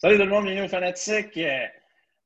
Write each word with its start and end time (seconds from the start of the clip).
Salut 0.00 0.16
tout 0.16 0.26
le 0.26 0.30
monde, 0.30 0.44
bienvenue 0.44 0.66
aux 0.66 0.68
fanatiques. 0.68 1.36
Euh, 1.38 1.66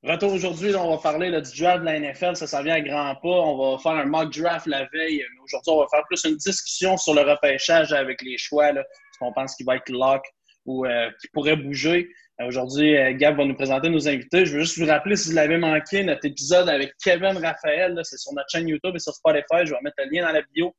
retour 0.02 0.34
aujourd'hui, 0.34 0.76
on 0.76 0.90
va 0.90 0.98
parler 0.98 1.30
du 1.30 1.58
draft 1.58 1.80
de 1.80 1.86
la 1.86 1.98
NFL. 1.98 2.36
Ça, 2.36 2.46
ça 2.46 2.62
vient 2.62 2.74
à 2.74 2.80
grands 2.82 3.14
pas. 3.14 3.28
On 3.28 3.56
va 3.56 3.78
faire 3.78 3.92
un 3.92 4.04
mock 4.04 4.30
draft 4.30 4.66
la 4.66 4.84
veille. 4.92 5.24
Mais 5.32 5.42
aujourd'hui, 5.42 5.72
on 5.72 5.80
va 5.80 5.86
faire 5.90 6.04
plus 6.06 6.22
une 6.26 6.36
discussion 6.36 6.98
sur 6.98 7.14
le 7.14 7.22
repêchage 7.22 7.94
avec 7.94 8.20
les 8.20 8.36
choix. 8.36 8.72
Ce 8.74 9.18
qu'on 9.18 9.32
pense 9.32 9.54
qu'il 9.56 9.64
va 9.64 9.76
être 9.76 9.88
lock 9.88 10.22
ou 10.66 10.84
euh, 10.84 11.08
qui 11.18 11.28
pourrait 11.28 11.56
bouger. 11.56 12.10
Euh, 12.42 12.48
aujourd'hui, 12.48 12.94
Gab 13.14 13.38
va 13.38 13.46
nous 13.46 13.54
présenter 13.54 13.88
nos 13.88 14.06
invités. 14.06 14.44
Je 14.44 14.52
veux 14.52 14.64
juste 14.64 14.78
vous 14.78 14.84
rappeler, 14.84 15.16
si 15.16 15.30
vous 15.30 15.36
l'avez 15.36 15.56
manqué, 15.56 16.04
notre 16.04 16.26
épisode 16.26 16.68
avec 16.68 16.92
Kevin 17.02 17.38
Raphaël, 17.38 17.98
c'est 18.02 18.18
sur 18.18 18.34
notre 18.34 18.50
chaîne 18.50 18.68
YouTube 18.68 18.94
et 18.94 18.98
sur 18.98 19.14
Spotify. 19.14 19.64
Je 19.64 19.72
vais 19.72 19.80
mettre 19.82 19.96
le 19.96 20.10
lien 20.14 20.26
dans 20.26 20.32
la 20.32 20.42
bio. 20.52 20.76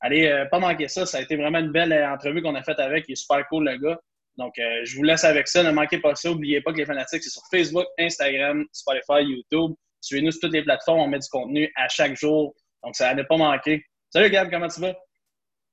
Allez, 0.00 0.44
pas 0.50 0.58
manquer 0.58 0.88
ça. 0.88 1.06
Ça 1.06 1.16
a 1.16 1.20
été 1.22 1.36
vraiment 1.36 1.60
une 1.60 1.72
belle 1.72 1.94
entrevue 2.04 2.42
qu'on 2.42 2.54
a 2.54 2.62
faite 2.62 2.80
avec. 2.80 3.06
Il 3.08 3.12
est 3.12 3.16
super 3.16 3.48
cool, 3.48 3.64
le 3.64 3.78
gars. 3.78 3.98
Donc, 4.36 4.58
euh, 4.58 4.80
je 4.84 4.96
vous 4.96 5.02
laisse 5.02 5.24
avec 5.24 5.48
ça. 5.48 5.62
Ne 5.62 5.70
manquez 5.70 5.98
pas 5.98 6.14
ça. 6.14 6.30
N'oubliez 6.30 6.60
pas 6.60 6.72
que 6.72 6.78
les 6.78 6.86
fanatiques, 6.86 7.22
c'est 7.22 7.30
sur 7.30 7.42
Facebook, 7.50 7.86
Instagram, 7.98 8.64
Spotify, 8.72 9.22
YouTube. 9.22 9.76
Suivez-nous 10.00 10.32
sur 10.32 10.40
toutes 10.42 10.52
les 10.52 10.62
plateformes. 10.62 11.00
On 11.00 11.08
met 11.08 11.18
du 11.18 11.28
contenu 11.30 11.72
à 11.76 11.88
chaque 11.88 12.16
jour. 12.16 12.54
Donc, 12.82 12.96
ça 12.96 13.14
n'a 13.14 13.24
pas 13.24 13.36
manqué. 13.36 13.84
Salut 14.10 14.30
Gab, 14.30 14.50
comment 14.50 14.68
tu 14.68 14.80
vas? 14.80 14.94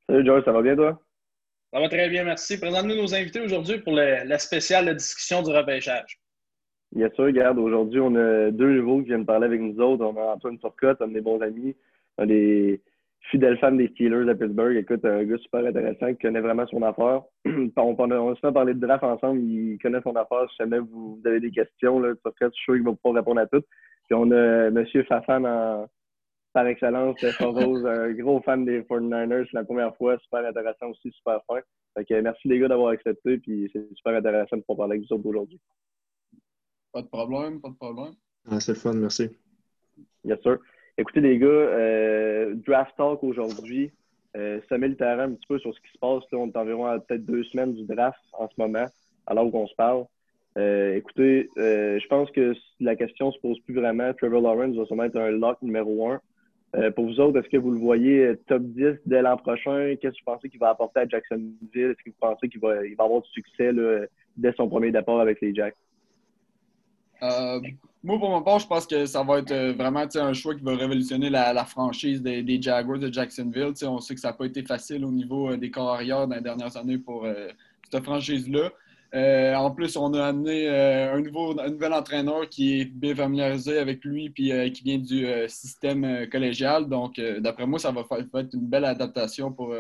Salut 0.08 0.26
Joe, 0.26 0.44
ça 0.44 0.52
va 0.52 0.62
bien 0.62 0.76
toi? 0.76 1.02
Ça 1.74 1.80
va 1.80 1.90
très 1.90 2.10
bien, 2.10 2.24
merci. 2.24 2.60
Présente-nous 2.60 2.96
nos 2.96 3.16
invités 3.16 3.40
aujourd'hui 3.40 3.80
pour 3.80 3.94
la 3.94 4.38
spéciale 4.40 4.88
de 4.88 4.94
discussion 4.94 5.42
du 5.42 5.52
repêchage. 5.52 6.22
Bien 6.92 7.10
sûr, 7.16 7.24
regarde, 7.24 7.58
aujourd'hui, 7.58 8.02
on 8.02 8.14
a 8.16 8.52
deux 8.52 8.70
nouveaux 8.70 9.00
qui 9.00 9.08
viennent 9.08 9.26
parler 9.26 9.46
avec 9.46 9.62
nous 9.62 9.80
autres. 9.80 10.04
On 10.04 10.18
a 10.18 10.34
Antoine 10.34 10.60
Turcotte, 10.60 11.02
un 11.02 11.08
des 11.08 11.22
bons 11.22 11.40
amis, 11.40 11.76
un 12.18 12.26
des 12.26 12.82
fidèle 13.30 13.58
fan 13.60 13.78
des 13.78 13.88
Steelers 13.90 14.26
de 14.26 14.34
Pittsburgh. 14.34 14.76
Écoute, 14.76 15.06
un 15.06 15.24
gars 15.24 15.38
super 15.38 15.66
intéressant 15.66 16.14
qui 16.14 16.20
connaît 16.20 16.42
vraiment 16.42 16.66
son 16.68 16.82
affaire. 16.82 17.22
on, 17.46 17.96
on, 17.98 18.36
se 18.36 18.40
fait 18.40 18.52
parler 18.52 18.74
de 18.74 18.80
draft 18.80 19.04
ensemble. 19.04 19.40
Il 19.42 19.78
connaît 19.80 20.02
son 20.02 20.16
affaire. 20.16 20.50
Si 20.50 20.58
jamais 20.60 20.80
vous, 20.80 21.22
avez 21.26 21.40
des 21.40 21.52
questions, 21.52 22.00
là, 22.00 22.14
je 22.14 22.30
suis 22.30 22.64
sûr 22.64 22.74
qu'il 22.76 22.84
va 22.84 22.94
pouvoir 22.94 23.16
répondre 23.16 23.42
à 23.42 23.48
toutes. 23.48 23.66
Puis 24.06 24.16
on 24.16 24.32
a 24.32 24.68
M. 24.68 24.86
Fafan 25.08 25.88
par 26.54 26.68
excellence, 26.68 27.18
Rose, 27.40 27.86
un 27.86 28.12
gros 28.12 28.42
fan 28.42 28.66
des 28.66 28.82
49ers. 28.82 29.46
C'est 29.46 29.58
la 29.58 29.64
première 29.64 29.96
fois. 29.96 30.18
Super 30.20 30.46
intéressant 30.46 30.88
aussi, 30.88 31.12
super 31.12 31.40
fin. 31.48 31.60
Fait 31.94 32.06
que 32.06 32.20
merci 32.22 32.48
les 32.48 32.60
gars 32.60 32.68
d'avoir 32.68 32.90
accepté. 32.90 33.38
Puis 33.38 33.70
c'est 33.72 33.88
super 33.96 34.16
intéressant 34.16 34.58
de 34.58 34.62
pouvoir 34.62 34.88
parler 34.88 34.98
avec 34.98 35.08
vous 35.08 35.16
autres 35.16 35.28
aujourd'hui. 35.28 35.60
Pas 36.92 37.02
de 37.02 37.08
problème, 37.08 37.62
pas 37.62 37.70
de 37.70 37.76
problème. 37.76 38.14
Ah, 38.50 38.60
c'est 38.60 38.74
le 38.74 38.80
fun, 38.80 38.94
merci. 38.94 39.30
Bien 40.24 40.38
sûr. 40.38 40.60
Écoutez, 41.02 41.22
les 41.22 41.40
gars, 41.40 41.48
euh, 41.48 42.54
Draft 42.54 42.94
Talk 42.96 43.24
aujourd'hui, 43.24 43.92
euh, 44.38 44.60
ça 44.70 44.78
met 44.78 44.88
le 44.88 44.96
terrain 44.96 45.24
un 45.24 45.32
petit 45.32 45.48
peu 45.48 45.58
sur 45.58 45.74
ce 45.74 45.80
qui 45.80 45.92
se 45.92 45.98
passe. 45.98 46.22
On 46.32 46.48
est 46.48 46.56
environ 46.56 46.86
à 46.86 47.00
peut-être 47.00 47.26
deux 47.26 47.44
semaines 47.46 47.74
du 47.74 47.86
draft 47.86 48.20
en 48.34 48.48
ce 48.48 48.54
moment, 48.60 48.86
alors 49.26 49.50
qu'on 49.50 49.66
se 49.66 49.74
parle. 49.74 50.06
Euh, 50.60 50.96
écoutez, 50.96 51.50
euh, 51.58 52.00
je 52.00 52.08
pense 52.08 52.30
que 52.30 52.54
la 52.80 52.96
question 52.96 53.32
se 53.32 53.40
pose 53.40 53.60
plus 53.62 53.74
vraiment. 53.74 54.14
Trevor 54.14 54.44
Lawrence 54.44 54.76
va 54.76 54.86
sûrement 54.86 55.06
être 55.06 55.18
un 55.18 55.32
lock 55.32 55.60
numéro 55.64 56.08
un. 56.08 56.22
pour 56.92 57.08
vous 57.08 57.20
autres, 57.20 57.40
est-ce 57.40 57.50
que 57.50 57.58
vous 57.58 57.72
le 57.72 57.80
voyez 57.80 58.36
top 58.46 58.62
10 58.62 59.00
dès 59.08 59.24
l'an 59.24 59.38
prochain? 59.38 59.96
Qu'est-ce 60.00 60.14
que 60.14 60.20
vous 60.24 60.36
pensez 60.36 60.50
qu'il 60.50 60.60
va 60.60 60.70
apporter 60.70 61.00
à 61.00 61.08
Jacksonville? 61.08 61.50
Est-ce 61.74 62.04
que 62.04 62.12
vous 62.12 62.16
pensez 62.20 62.48
qu'il 62.48 62.62
va, 62.62 62.76
avoir 63.00 63.22
du 63.24 63.30
succès 63.32 63.72
dès 64.38 64.54
son 64.54 64.70
premier 64.70 64.92
départ 64.92 65.20
avec 65.20 65.42
les 65.42 65.56
Jacks? 65.56 65.76
Moi, 68.04 68.18
pour 68.18 68.32
mon 68.32 68.42
part, 68.42 68.58
je 68.58 68.66
pense 68.66 68.88
que 68.88 69.06
ça 69.06 69.22
va 69.22 69.40
être 69.40 69.52
euh, 69.52 69.74
vraiment 69.74 70.04
un 70.16 70.34
choix 70.34 70.56
qui 70.56 70.64
va 70.64 70.76
révolutionner 70.76 71.30
la, 71.30 71.66
franchise 71.66 72.24
des, 72.24 72.60
Jaguars 72.60 72.98
de 72.98 73.14
Jacksonville. 73.14 73.74
on 73.84 74.00
sait 74.00 74.16
que 74.16 74.22
ça 74.22 74.30
n'a 74.30 74.34
pas 74.34 74.46
été 74.46 74.64
facile 74.64 75.06
au 75.06 75.12
niveau 75.12 75.52
euh, 75.52 75.58
des 75.58 75.70
corps 75.70 75.94
arrière 75.94 76.28
dans 76.28 76.36
les 76.36 76.42
dernières 76.42 76.76
années 76.78 76.98
pour 76.98 77.26
euh, 77.26 77.50
cette 77.92 78.04
franchise-là. 78.04 78.72
en 79.56 79.70
plus, 79.72 79.96
on 79.98 80.16
a 80.16 80.26
amené 80.26 80.68
un, 80.68 81.20
nouveau, 81.22 81.54
nouvel 81.54 81.94
entraîneur 81.94 82.50
qui 82.50 82.82
est 82.82 82.86
bien 82.86 83.14
familiarisé 83.14 83.78
avec 83.78 84.04
lui 84.04 84.34
et 84.36 84.72
qui 84.72 84.84
vient 84.84 84.98
du 84.98 85.28
système 85.48 86.28
collégial. 86.32 86.88
Donc, 86.90 87.22
d'après 87.40 87.68
moi, 87.68 87.78
ça 87.78 87.92
va, 87.92 88.04
faire, 88.04 88.20
être 88.20 88.54
une 88.56 88.68
belle 88.68 88.86
adaptation 88.86 89.52
pour 89.52 89.76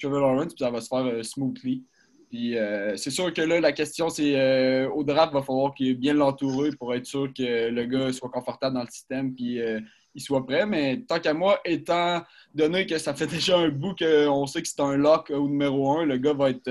Trevor 0.00 0.20
Lawrence 0.20 0.54
puis 0.54 0.64
ça 0.64 0.70
va 0.70 0.80
se 0.80 0.88
faire 0.88 1.24
smoothly. 1.24 1.84
Puis 2.30 2.56
euh, 2.56 2.96
c'est 2.96 3.10
sûr 3.10 3.34
que 3.34 3.42
là, 3.42 3.60
la 3.60 3.72
question, 3.72 4.08
c'est 4.08 4.40
euh, 4.40 4.88
au 4.90 5.02
draft, 5.02 5.32
il 5.32 5.34
va 5.34 5.42
falloir 5.42 5.74
qu'il 5.74 5.98
bien 5.98 6.14
l'entourer 6.14 6.70
pour 6.78 6.94
être 6.94 7.04
sûr 7.04 7.28
que 7.36 7.68
le 7.68 7.84
gars 7.86 8.12
soit 8.12 8.30
confortable 8.30 8.76
dans 8.76 8.84
le 8.84 8.90
système 8.90 9.34
puis 9.34 9.60
euh, 9.60 9.80
il 10.14 10.22
soit 10.22 10.46
prêt. 10.46 10.64
Mais 10.64 11.02
tant 11.08 11.18
qu'à 11.18 11.34
moi, 11.34 11.60
étant 11.64 12.22
donné 12.54 12.86
que 12.86 12.98
ça 12.98 13.14
fait 13.14 13.26
déjà 13.30 13.58
un 13.58 13.70
bout 13.70 13.96
qu'on 13.98 14.46
sait 14.46 14.62
que 14.62 14.68
c'est 14.68 14.80
un 14.80 14.96
lock 14.96 15.30
au 15.30 15.48
numéro 15.48 15.90
un, 15.98 16.04
le 16.04 16.18
gars 16.18 16.32
va 16.32 16.50
être, 16.50 16.70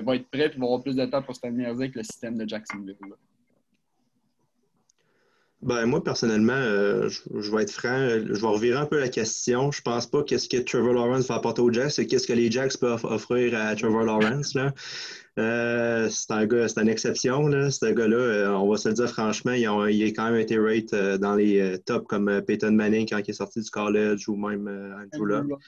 va 0.00 0.14
être 0.14 0.30
prêt 0.30 0.52
et 0.54 0.58
va 0.58 0.64
avoir 0.64 0.80
plus 0.80 0.94
de 0.94 1.04
temps 1.06 1.22
pour 1.22 1.34
se 1.34 1.40
familiariser 1.40 1.84
avec 1.84 1.96
le 1.96 2.04
système 2.04 2.38
de 2.38 2.48
Jacksonville. 2.48 2.96
Ben, 5.62 5.84
moi, 5.84 6.02
personnellement, 6.02 6.56
je, 6.56 7.50
vais 7.54 7.62
être 7.62 7.70
franc, 7.70 8.08
je 8.08 8.40
vais 8.40 8.46
revirer 8.46 8.78
un 8.78 8.86
peu 8.86 8.98
la 8.98 9.08
question. 9.08 9.70
Je 9.70 9.82
pense 9.82 10.06
pas 10.06 10.22
qu'est-ce 10.22 10.48
que 10.48 10.56
Trevor 10.56 10.94
Lawrence 10.94 11.28
va 11.28 11.34
apporter 11.34 11.60
aux 11.60 11.70
Jacks, 11.70 11.90
c'est 11.90 12.06
qu'est-ce 12.06 12.26
que 12.26 12.32
les 12.32 12.50
Jacks 12.50 12.78
peuvent 12.78 13.04
offrir 13.04 13.54
à 13.54 13.76
Trevor 13.76 14.04
Lawrence. 14.04 14.54
Là. 14.54 14.72
c'est 15.36 16.30
un 16.30 16.46
gars, 16.46 16.66
c'est 16.66 16.80
une 16.80 16.88
exception. 16.88 17.46
Là. 17.46 17.70
Ce 17.70 17.84
gars-là, 17.84 18.58
on 18.58 18.70
va 18.70 18.78
se 18.78 18.88
le 18.88 18.94
dire 18.94 19.10
franchement, 19.10 19.52
il 19.52 19.66
a, 19.66 19.90
il 19.90 20.02
a 20.02 20.06
quand 20.06 20.30
même 20.30 20.40
été 20.40 20.58
rate 20.58 20.94
dans 21.20 21.34
les 21.34 21.78
tops 21.84 22.06
comme 22.08 22.40
Peyton 22.40 22.72
Manning 22.72 23.06
quand 23.06 23.18
il 23.18 23.30
est 23.30 23.34
sorti 23.34 23.60
du 23.60 23.70
college 23.70 24.28
ou 24.30 24.36
même 24.36 24.66
Andrew 25.12 25.26
Luck. 25.26 25.60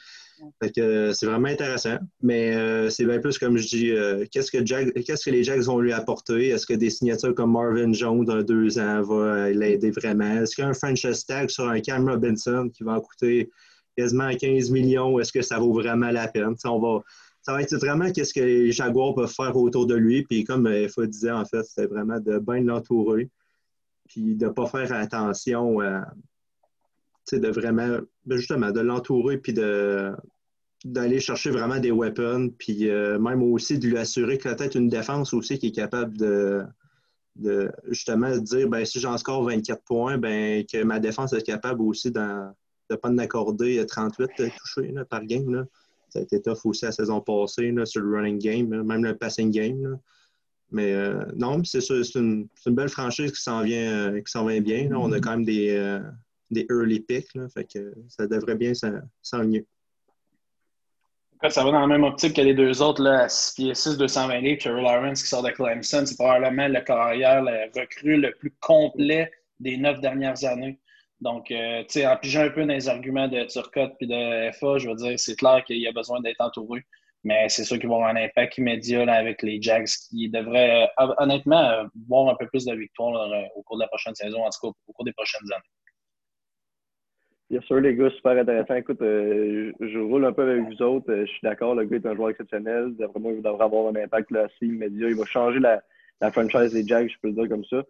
Euh, 0.79 1.13
c'est 1.13 1.27
vraiment 1.27 1.49
intéressant. 1.49 1.99
Mais 2.23 2.55
euh, 2.55 2.91
c'est 2.91 3.05
bien 3.05 3.21
plus 3.21 3.39
comme 3.39 3.57
je 3.57 3.69
dis, 3.69 3.91
euh, 3.91 4.25
qu'est-ce 4.31 4.51
que 4.51 4.59
que 4.59 5.31
les 5.31 5.45
Jacks 5.45 5.63
vont 5.63 5.81
lui 5.81 5.93
apporter? 5.93 6.49
Est-ce 6.49 6.67
que 6.67 6.75
des 6.75 6.91
signatures 6.91 7.35
comme 7.35 7.53
Marvin 7.53 7.93
Jones 7.93 8.25
d'un 8.25 8.43
deux 8.43 8.79
ans 8.79 9.03
va 9.03 9.51
l'aider 9.51 9.91
vraiment? 9.91 10.43
Est-ce 10.43 10.55
qu'il 10.55 10.65
y 10.65 10.67
a 10.67 10.71
un 10.71 10.75
franchise 10.75 11.25
tag 11.25 11.49
sur 11.49 11.69
un 11.69 11.81
Cam 11.81 12.09
Robinson 12.09 12.71
qui 12.73 12.83
va 12.83 12.95
en 12.95 13.01
coûter 13.01 13.51
quasiment 13.97 14.35
15 14.35 14.71
millions? 14.71 15.19
Est-ce 15.19 15.33
que 15.33 15.43
ça 15.43 15.59
vaut 15.59 15.73
vraiment 15.73 16.11
la 16.11 16.29
peine? 16.29 16.55
on 16.65 16.79
va, 16.79 17.03
ça 17.43 17.53
va 17.53 17.63
être 17.63 17.77
vraiment 17.77 18.11
qu'est-ce 18.11 18.35
que 18.35 18.41
les 18.41 18.73
Jaguars 18.73 19.15
peuvent 19.15 19.33
faire 19.33 19.57
autour 19.57 19.87
de 19.87 19.95
lui. 19.95 20.23
Puis 20.25 20.45
comme 20.45 20.67
F.A. 20.89 21.07
disait, 21.07 21.31
en 21.31 21.45
fait, 21.45 21.65
c'est 21.65 21.87
vraiment 21.87 22.21
de 22.21 22.39
bien 22.39 22.61
l'entourer. 22.61 23.29
Puis 24.09 24.35
de 24.35 24.47
ne 24.47 24.51
pas 24.51 24.67
faire 24.67 24.93
attention 24.93 25.81
à 25.81 26.05
de 27.31 27.49
vraiment, 27.49 27.99
ben, 28.27 28.39
justement, 28.39 28.71
de 28.71 28.81
l'entourer 28.81 29.39
puis 29.39 29.53
de 29.53 30.13
d'aller 30.85 31.21
chercher 31.21 31.51
vraiment 31.51 31.79
des 31.79 31.91
weapons, 31.91 32.51
puis 32.59 32.89
euh, 32.89 33.19
même 33.19 33.43
aussi 33.43 33.79
de 33.79 33.87
lui 33.87 33.99
assurer 33.99 34.39
que 34.39 34.49
peut-être 34.49 34.77
une 34.77 34.89
défense 34.89 35.33
aussi 35.33 35.59
qui 35.59 35.69
est 35.69 35.73
capable 35.73 36.17
de, 36.17 36.65
de 37.37 37.71
justement 37.89 38.37
dire 38.37 38.69
ben, 38.69 38.85
si 38.85 38.99
j'en 39.01 39.17
score 39.17 39.45
24 39.45 39.83
points, 39.85 40.19
ben, 40.19 40.65
que 40.67 40.83
ma 40.83 40.99
défense 40.99 41.33
est 41.33 41.43
capable 41.43 41.83
aussi 41.83 42.11
de 42.11 42.21
ne 42.91 42.97
pas 42.97 43.09
en 43.09 43.19
accorder 43.19 43.85
38 43.87 44.31
touchés 44.59 44.95
par 45.09 45.25
game. 45.25 45.55
Là. 45.55 45.65
Ça 46.09 46.19
a 46.19 46.23
été 46.23 46.43
tough 46.43 46.59
aussi 46.65 46.85
la 46.85 46.93
saison 46.93 47.21
passée 47.21 47.73
sur 47.85 48.03
le 48.03 48.17
running 48.17 48.39
game, 48.39 48.83
même 48.83 49.05
le 49.05 49.17
passing 49.17 49.51
game. 49.51 49.99
Mais 50.71 50.93
euh, 50.93 51.25
non, 51.37 51.63
c'est 51.65 51.81
c'est 51.81 52.15
une, 52.15 52.49
une, 52.67 52.75
belle 52.75 52.89
franchise 52.89 53.31
qui 53.31 53.43
s'en 53.43 53.63
vient, 53.63 54.11
euh, 54.11 54.21
qui 54.21 54.31
s'en 54.31 54.47
vient 54.47 54.61
bien. 54.61 54.91
On 54.93 55.13
a 55.13 55.21
quand 55.21 55.33
même 55.33 55.45
des, 55.45 56.01
des 56.51 56.67
early 56.71 57.01
picks. 57.01 57.35
Là, 57.35 57.49
fait 57.51 57.65
que 57.65 57.95
ça 58.09 58.27
devrait 58.27 58.57
bien 58.57 58.73
s'enligner. 59.23 59.67
Ça 61.51 61.65
va 61.65 61.73
dans 61.73 61.81
la 61.81 61.87
même 61.89 62.05
optique 62.05 62.37
que 62.37 62.41
les 62.41 62.55
deux 62.55 62.81
autres, 62.83 63.03
là, 63.03 63.29
6 63.29 63.55
pieds 63.57 63.75
6, 63.75 63.99
220 63.99 64.41
livres. 64.41 64.61
Trevor 64.61 64.83
Lawrence 64.83 65.23
qui 65.23 65.29
sort 65.29 65.43
de 65.43 65.51
Clemson, 65.51 66.07
c'est 66.07 66.17
probablement 66.17 66.69
le 66.69 66.81
carrière, 66.83 67.43
le 67.43 67.69
recrue 67.79 68.17
le 68.17 68.33
plus 68.33 68.53
complet 68.61 69.29
des 69.59 69.77
neuf 69.77 70.01
dernières 70.01 70.45
années. 70.45 70.79
Donc, 71.21 71.51
euh, 71.51 71.83
tu 71.83 72.01
sais, 72.01 72.07
en 72.07 72.17
pigeant 72.17 72.43
un 72.43 72.51
peu 72.51 72.61
dans 72.65 72.73
les 72.73 72.89
arguments 72.89 73.27
de 73.27 73.45
Turcotte 73.45 73.95
et 74.01 74.07
de 74.07 74.53
FA, 74.53 74.79
je 74.79 74.89
veux 74.89 74.95
dire, 74.95 75.19
c'est 75.19 75.35
clair 75.37 75.65
qu'il 75.65 75.79
y 75.79 75.89
a 75.89 75.93
besoin 75.93 76.21
d'être 76.21 76.41
entouré. 76.41 76.85
Mais 77.25 77.49
c'est 77.49 77.65
sûr 77.65 77.79
qu'ils 77.79 77.89
vont 77.89 77.97
avoir 77.97 78.11
un 78.11 78.23
impact 78.23 78.59
immédiat 78.59 79.13
avec 79.13 79.43
les 79.43 79.61
Jags 79.61 79.87
qui 80.11 80.29
devraient, 80.29 80.89
euh, 81.01 81.15
honnêtement, 81.19 81.71
euh, 81.71 81.85
voir 82.09 82.29
un 82.33 82.37
peu 82.37 82.47
plus 82.47 82.65
de 82.67 82.75
victoires 82.75 83.29
au 83.57 83.63
cours 83.63 83.79
de 83.79 83.83
la 83.83 83.89
prochaine 83.89 84.15
saison, 84.15 84.45
en 84.45 84.51
tout 84.51 84.69
cas 84.69 84.79
au 84.87 84.93
cours 84.93 85.05
des 85.05 85.13
prochaines 85.13 85.53
années. 85.53 85.82
Bien 87.53 87.61
sûr, 87.61 87.81
les 87.81 87.95
gars, 87.95 88.09
super 88.09 88.33
intéressant. 88.33 88.77
Écoute, 88.77 89.03
euh, 89.03 89.73
je, 89.79 89.99
roule 89.99 90.25
un 90.25 90.33
peu 90.33 90.41
avec 90.41 90.63
vous 90.63 90.83
autres. 90.83 91.13
Euh, 91.13 91.27
je 91.27 91.31
suis 91.33 91.41
d'accord, 91.43 91.75
le 91.75 91.85
gars 91.85 91.97
est 91.97 92.07
un 92.07 92.15
joueur 92.15 92.31
exceptionnel. 92.31 92.95
Vraiment, 92.99 93.29
il 93.29 93.43
devrait 93.43 93.65
avoir 93.65 93.89
un 93.89 93.97
impact 94.03 94.31
là, 94.31 94.45
assez 94.45 94.65
immédiat. 94.65 95.11
Il 95.11 95.17
va 95.17 95.27
changer 95.27 95.61
la, 95.61 95.83
franchise 96.31 96.73
des 96.73 96.83
Jags, 96.87 97.11
je 97.11 97.17
peux 97.21 97.29
le 97.29 97.35
dire 97.35 97.51
comme 97.51 97.67
ça. 97.67 97.83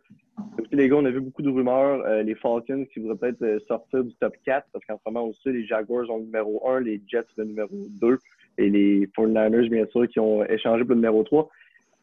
Écoutez, 0.59 0.75
les 0.75 0.89
gars, 0.89 0.97
on 0.97 1.05
a 1.05 1.11
vu 1.13 1.21
beaucoup 1.21 1.43
de 1.43 1.49
rumeurs. 1.49 2.03
Euh, 2.05 2.25
les 2.25 2.35
Falcons 2.35 2.85
qui 2.93 2.99
voudraient 2.99 3.35
peut-être 3.35 3.63
sortir 3.69 4.03
du 4.03 4.13
top 4.15 4.35
4 4.45 4.67
parce 4.73 4.85
qu'en 4.85 4.97
ce 4.97 5.09
moment 5.09 5.29
aussi, 5.29 5.53
les 5.53 5.65
Jaguars 5.65 6.11
ont 6.11 6.17
le 6.17 6.25
numéro 6.25 6.69
1, 6.69 6.81
les 6.81 7.01
Jets 7.07 7.23
le 7.37 7.45
numéro 7.45 7.71
2 8.01 8.19
et 8.59 8.69
les 8.69 9.07
49ers, 9.17 9.69
bien 9.69 9.87
sûr, 9.93 10.09
qui 10.09 10.19
ont 10.19 10.45
échangé 10.45 10.83
pour 10.83 10.97
le 10.97 10.97
numéro 10.97 11.23
3. 11.23 11.49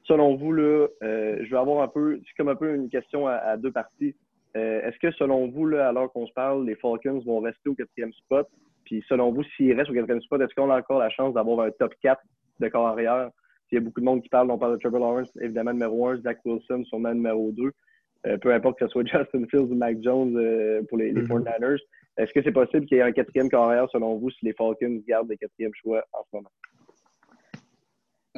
Selon 0.06 0.38
vous, 0.38 0.54
là, 0.54 0.88
je 1.02 1.50
vais 1.50 1.58
avoir 1.58 1.84
un 1.84 1.90
peu, 1.90 2.22
c'est 2.26 2.38
comme 2.38 2.48
un 2.48 2.56
peu 2.56 2.74
une 2.74 2.88
question 2.88 3.28
à 3.28 3.58
deux 3.58 3.74
parties. 3.74 4.16
Euh, 4.56 4.82
est-ce 4.82 4.98
que 5.00 5.12
selon 5.12 5.48
vous, 5.50 5.68
là, 5.68 5.90
alors 5.90 6.12
qu'on 6.12 6.26
se 6.26 6.34
parle, 6.34 6.66
les 6.66 6.76
Falcons 6.76 7.20
vont 7.26 7.40
rester 7.40 7.70
au 7.70 7.76
quatrième 7.76 8.14
spot? 8.14 8.48
Puis 8.86 9.04
selon 9.08 9.32
vous, 9.32 9.44
s'ils 9.56 9.74
restent 9.74 9.92
au 9.92 9.94
quatrième 9.94 10.22
spot, 10.22 10.42
est-ce 10.42 10.56
qu'on 10.56 10.72
a 10.72 10.80
encore 10.80 11.00
la 11.00 11.10
chance 11.10 11.34
d'avoir 11.34 11.62
un 11.62 11.72
top 11.72 11.94
4 12.02 12.22
de 12.60 12.68
corps 12.68 12.88
arrière? 12.88 13.30
Il 13.72 13.76
y 13.76 13.78
a 13.78 13.82
beaucoup 13.82 14.00
de 14.00 14.06
monde 14.06 14.24
qui 14.24 14.30
parle, 14.30 14.50
on 14.50 14.58
parle 14.58 14.74
de 14.74 14.78
Trevor 14.80 15.00
Lawrence, 15.00 15.32
évidemment 15.40 15.74
numéro 15.74 16.08
un, 16.08 16.18
Zach 16.18 16.40
Wilson, 16.44 16.84
sûrement 16.86 17.14
numéro 17.14 17.52
deux. 17.52 17.72
Euh, 18.26 18.38
peu 18.38 18.52
importe 18.52 18.80
que 18.80 18.86
ce 18.86 18.92
soit 18.92 19.06
Justin 19.06 19.46
Fields 19.50 19.72
ou 19.72 19.76
Mac 19.76 19.98
Jones 20.02 20.36
euh, 20.38 20.82
pour 20.90 20.98
les, 20.98 21.12
les 21.12 21.22
49ers. 21.22 21.60
Mm-hmm. 21.60 21.78
Est-ce 22.18 22.34
que 22.34 22.42
c'est 22.44 22.52
possible 22.52 22.86
qu'il 22.86 22.98
y 22.98 23.00
ait 23.00 23.04
un 23.04 23.12
quatrième 23.12 23.50
carrière 23.50 23.88
selon 23.92 24.18
vous 24.18 24.30
si 24.32 24.46
les 24.46 24.54
Falcons 24.54 25.02
gardent 25.08 25.30
des 25.30 25.38
quatrièmes 25.38 25.74
choix 25.76 26.04
en 26.12 26.24
ce 26.24 26.36
moment? 26.36 26.52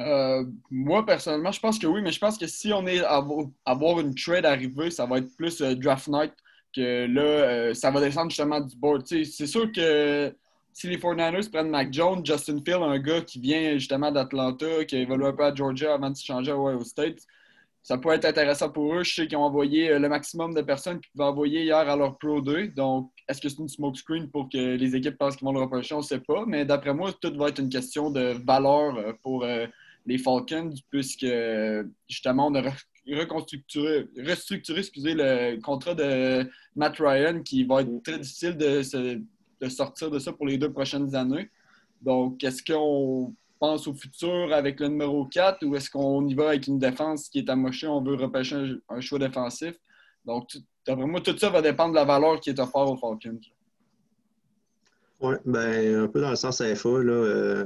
Euh, 0.06 0.44
moi, 0.70 1.04
personnellement, 1.06 1.52
je 1.52 1.60
pense 1.60 1.78
que 1.78 1.86
oui, 1.86 2.02
mais 2.02 2.12
je 2.12 2.18
pense 2.18 2.38
que 2.38 2.46
si 2.46 2.72
on 2.72 2.86
est 2.86 3.00
à 3.04 3.24
avoir 3.64 4.00
une 4.00 4.14
trade 4.14 4.44
arrivée, 4.46 4.90
ça 4.90 5.06
va 5.06 5.18
être 5.18 5.36
plus 5.36 5.60
draft 5.60 6.08
night 6.08 6.32
que 6.74 7.06
là, 7.06 7.74
ça 7.74 7.90
va 7.90 8.00
descendre 8.00 8.30
justement 8.30 8.60
du 8.60 8.76
board. 8.76 9.06
C'est 9.06 9.46
sûr 9.46 9.70
que 9.72 10.34
si 10.72 10.88
les 10.88 10.96
49ers 10.96 11.50
prennent 11.50 11.68
Mac 11.68 11.92
Jones, 11.92 12.24
Justin 12.24 12.60
Field, 12.64 12.82
un 12.82 12.98
gars 12.98 13.20
qui 13.20 13.38
vient 13.38 13.74
justement 13.74 14.10
d'Atlanta, 14.10 14.84
qui 14.86 14.96
a 14.96 15.00
évolué 15.00 15.26
un 15.26 15.32
peu 15.32 15.44
à 15.44 15.54
Georgia 15.54 15.94
avant 15.94 16.10
de 16.10 16.16
se 16.16 16.24
changer 16.24 16.50
à 16.50 16.56
Ohio 16.56 16.82
State, 16.82 17.18
ça 17.82 17.98
peut 17.98 18.10
être 18.10 18.24
intéressant 18.24 18.70
pour 18.70 18.94
eux. 18.94 19.02
Je 19.02 19.12
sais 19.12 19.26
qu'ils 19.26 19.36
ont 19.36 19.42
envoyé 19.42 19.90
euh, 19.90 19.98
le 19.98 20.08
maximum 20.08 20.54
de 20.54 20.62
personnes 20.62 21.00
qu'ils 21.00 21.10
pouvaient 21.12 21.24
envoyer 21.24 21.62
hier 21.62 21.76
à 21.76 21.96
leur 21.96 22.16
Pro 22.16 22.40
2. 22.40 22.68
Donc, 22.68 23.10
est-ce 23.28 23.40
que 23.40 23.48
c'est 23.48 23.58
une 23.58 23.68
smokescreen 23.68 24.30
pour 24.30 24.48
que 24.48 24.76
les 24.76 24.96
équipes 24.96 25.18
pensent 25.18 25.36
qu'ils 25.36 25.46
vont 25.46 25.52
le 25.52 25.60
repêcher? 25.60 25.94
On 25.94 25.98
ne 25.98 26.02
sait 26.02 26.20
pas. 26.20 26.44
Mais 26.46 26.64
d'après 26.64 26.94
moi, 26.94 27.12
tout 27.20 27.36
va 27.36 27.48
être 27.48 27.58
une 27.58 27.68
question 27.68 28.10
de 28.10 28.36
valeur 28.46 28.96
euh, 28.96 29.12
pour 29.22 29.44
euh, 29.44 29.66
les 30.06 30.18
Falcons, 30.18 30.74
puisque 30.90 31.26
justement, 32.08 32.48
on 32.48 32.54
a 32.54 32.62
restructuré, 33.10 34.08
restructuré 34.16 34.82
le 35.14 35.60
contrat 35.60 35.94
de 35.94 36.48
Matt 36.76 36.96
Ryan 36.98 37.42
qui 37.42 37.64
va 37.64 37.82
être 37.82 38.02
très 38.02 38.18
difficile 38.18 38.56
de, 38.56 39.68
sortir 39.68 40.10
de 40.10 40.18
ça 40.18 40.32
pour 40.32 40.46
les 40.46 40.58
deux 40.58 40.72
prochaines 40.72 41.14
années. 41.14 41.50
Donc, 42.00 42.42
est-ce 42.42 42.62
qu'on 42.62 43.34
pense 43.58 43.86
au 43.86 43.94
futur 43.94 44.52
avec 44.52 44.80
le 44.80 44.88
numéro 44.88 45.26
4 45.26 45.64
ou 45.64 45.76
est-ce 45.76 45.88
qu'on 45.88 46.26
y 46.26 46.34
va 46.34 46.48
avec 46.48 46.66
une 46.66 46.78
défense 46.78 47.28
qui 47.28 47.38
est 47.38 47.50
amochée, 47.50 47.86
on 47.86 48.02
veut 48.02 48.16
repêcher 48.16 48.74
un, 48.88 49.00
choix 49.00 49.18
défensif? 49.18 49.74
Donc, 50.24 50.48
moi, 50.88 51.20
tout 51.20 51.36
ça 51.38 51.50
va 51.50 51.62
dépendre 51.62 51.92
de 51.92 51.96
la 51.96 52.04
valeur 52.04 52.40
qui 52.40 52.50
est 52.50 52.58
offerte 52.58 52.88
aux 52.88 52.96
Falcons. 52.96 53.40
Oui, 55.20 55.36
ben, 55.44 56.02
un 56.02 56.08
peu 56.08 56.20
dans 56.20 56.30
le 56.30 56.36
sens 56.36 56.56
FA, 56.56 56.88
là, 56.88 57.12
euh, 57.12 57.64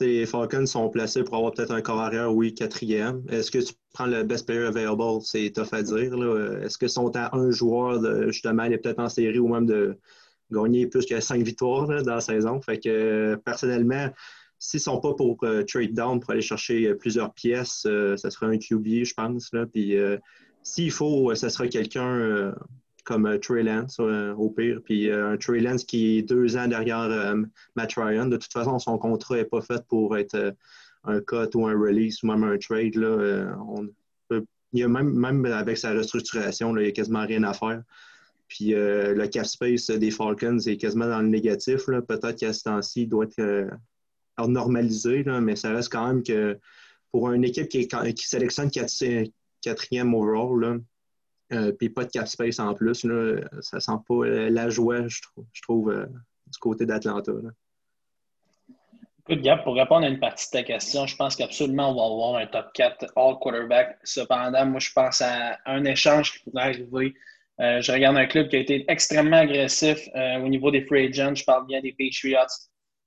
les 0.00 0.26
Falcons 0.26 0.66
sont 0.66 0.88
placés 0.90 1.24
pour 1.24 1.36
avoir 1.36 1.52
peut-être 1.52 1.72
un 1.72 1.80
corps 1.80 2.00
arrière, 2.00 2.34
oui, 2.34 2.54
quatrième. 2.54 3.22
Est-ce 3.28 3.50
que 3.50 3.58
tu 3.58 3.74
prends 3.92 4.06
le 4.06 4.22
best 4.22 4.46
player 4.46 4.66
available? 4.66 5.20
C'est 5.22 5.50
tough 5.54 5.72
à 5.72 5.82
dire. 5.82 6.14
Est-ce 6.62 6.78
que 6.78 6.88
sont 6.88 7.14
à 7.16 7.34
un 7.36 7.50
joueur 7.50 8.30
justement 8.30 8.64
aller 8.64 8.78
peut-être 8.78 9.00
en 9.00 9.08
série 9.08 9.38
ou 9.38 9.48
même 9.48 9.66
de 9.66 9.96
gagner 10.50 10.86
plus 10.86 11.06
que 11.06 11.18
cinq 11.20 11.42
victoires 11.42 11.86
dans 11.86 12.14
la 12.14 12.20
saison? 12.20 12.60
Fait 12.60 12.78
que 12.78 13.36
personnellement, 13.44 14.10
S'ils 14.58 14.78
ne 14.78 14.82
sont 14.82 15.00
pas 15.00 15.14
pour 15.14 15.36
euh, 15.42 15.62
trade 15.64 15.92
down, 15.92 16.18
pour 16.18 16.30
aller 16.30 16.40
chercher 16.40 16.86
euh, 16.86 16.94
plusieurs 16.94 17.32
pièces, 17.34 17.84
euh, 17.86 18.16
ça 18.16 18.30
sera 18.30 18.46
un 18.46 18.56
QB, 18.56 19.04
je 19.04 19.14
pense. 19.14 19.52
Là. 19.52 19.66
Puis 19.66 19.94
s'il 20.62 20.90
faut, 20.90 21.34
ça 21.34 21.50
sera 21.50 21.68
quelqu'un 21.68 22.52
comme 23.06 23.38
Trey 23.40 23.62
Lance, 23.62 23.98
au 24.00 24.50
pire. 24.50 24.80
Puis 24.84 25.10
un 25.10 25.36
Trey 25.36 25.60
Lance 25.60 25.84
qui 25.84 26.18
est 26.18 26.22
deux 26.22 26.56
ans 26.56 26.66
derrière 26.66 27.34
Matt 27.76 27.94
Ryan. 27.94 28.26
De 28.26 28.36
toute 28.36 28.52
façon, 28.52 28.78
son 28.78 28.98
contrat 28.98 29.36
n'est 29.36 29.44
pas 29.44 29.62
fait 29.62 29.82
pour 29.88 30.16
être 30.16 30.54
un 31.04 31.20
cut 31.20 31.54
ou 31.54 31.66
un 31.66 31.78
release 31.78 32.22
ou 32.22 32.26
même 32.26 32.44
un 32.44 32.58
trade. 32.58 32.96
Là. 32.96 33.54
il 34.30 34.80
y 34.80 34.82
a 34.82 34.88
même, 34.88 35.12
même 35.12 35.46
avec 35.46 35.78
sa 35.78 35.92
restructuration, 35.92 36.74
là, 36.74 36.82
il 36.82 36.84
n'y 36.84 36.90
a 36.90 36.92
quasiment 36.92 37.24
rien 37.24 37.44
à 37.44 37.54
faire. 37.54 37.82
Puis 38.48 38.72
le 38.74 39.26
cap 39.26 39.46
space 39.46 39.88
des 39.90 40.10
Falcons 40.10 40.58
est 40.58 40.76
quasiment 40.76 41.08
dans 41.08 41.22
le 41.22 41.28
négatif. 41.28 41.86
Peut-être 41.86 42.36
qu'à 42.36 42.52
ce 42.52 42.64
temps-ci, 42.64 43.02
il 43.02 43.08
doit 43.08 43.26
être 43.26 43.70
normalisé, 44.46 45.22
là, 45.22 45.40
mais 45.40 45.56
ça 45.56 45.70
reste 45.72 45.90
quand 45.90 46.06
même 46.06 46.22
que 46.22 46.58
pour 47.12 47.30
une 47.30 47.44
équipe 47.44 47.68
qui, 47.68 47.88
qui 47.88 48.26
sélectionne 48.26 48.70
quatrième 49.62 50.14
overall, 50.14 50.60
là, 50.60 50.76
euh, 51.52 51.72
puis 51.72 51.88
pas 51.88 52.04
de 52.04 52.10
cap 52.10 52.26
space 52.26 52.58
en 52.58 52.74
plus, 52.74 53.04
là, 53.04 53.40
ça 53.60 53.80
sent 53.80 53.98
pas 54.08 54.24
la 54.26 54.68
joie, 54.68 55.06
je 55.08 55.62
trouve, 55.62 55.90
euh, 55.90 56.06
du 56.46 56.58
côté 56.58 56.86
d'Atlanta. 56.86 57.32
Écoute, 59.28 59.42
Gab, 59.42 59.64
pour 59.64 59.74
répondre 59.74 60.06
à 60.06 60.08
une 60.08 60.20
partie 60.20 60.46
de 60.46 60.58
ta 60.58 60.62
question, 60.62 61.06
je 61.06 61.16
pense 61.16 61.34
qu'absolument, 61.34 61.90
on 61.90 61.94
va 61.94 62.04
avoir 62.04 62.36
un 62.36 62.46
top 62.46 62.72
4 62.74 63.06
all 63.16 63.38
quarterback. 63.40 63.98
Cependant, 64.04 64.66
moi, 64.66 64.78
je 64.78 64.90
pense 64.92 65.20
à 65.20 65.58
un 65.66 65.84
échange 65.84 66.32
qui 66.32 66.50
pourrait 66.50 66.62
arriver. 66.62 67.14
Euh, 67.60 67.80
je 67.80 67.90
regarde 67.90 68.16
un 68.16 68.26
club 68.26 68.48
qui 68.48 68.56
a 68.56 68.58
été 68.60 68.84
extrêmement 68.88 69.38
agressif 69.38 70.08
au 70.14 70.48
niveau 70.48 70.70
des 70.70 70.82
free 70.82 71.06
agents. 71.06 71.34
Je 71.34 71.44
parle 71.44 71.66
bien 71.66 71.80
des 71.80 71.92
Patriots. 71.92 72.46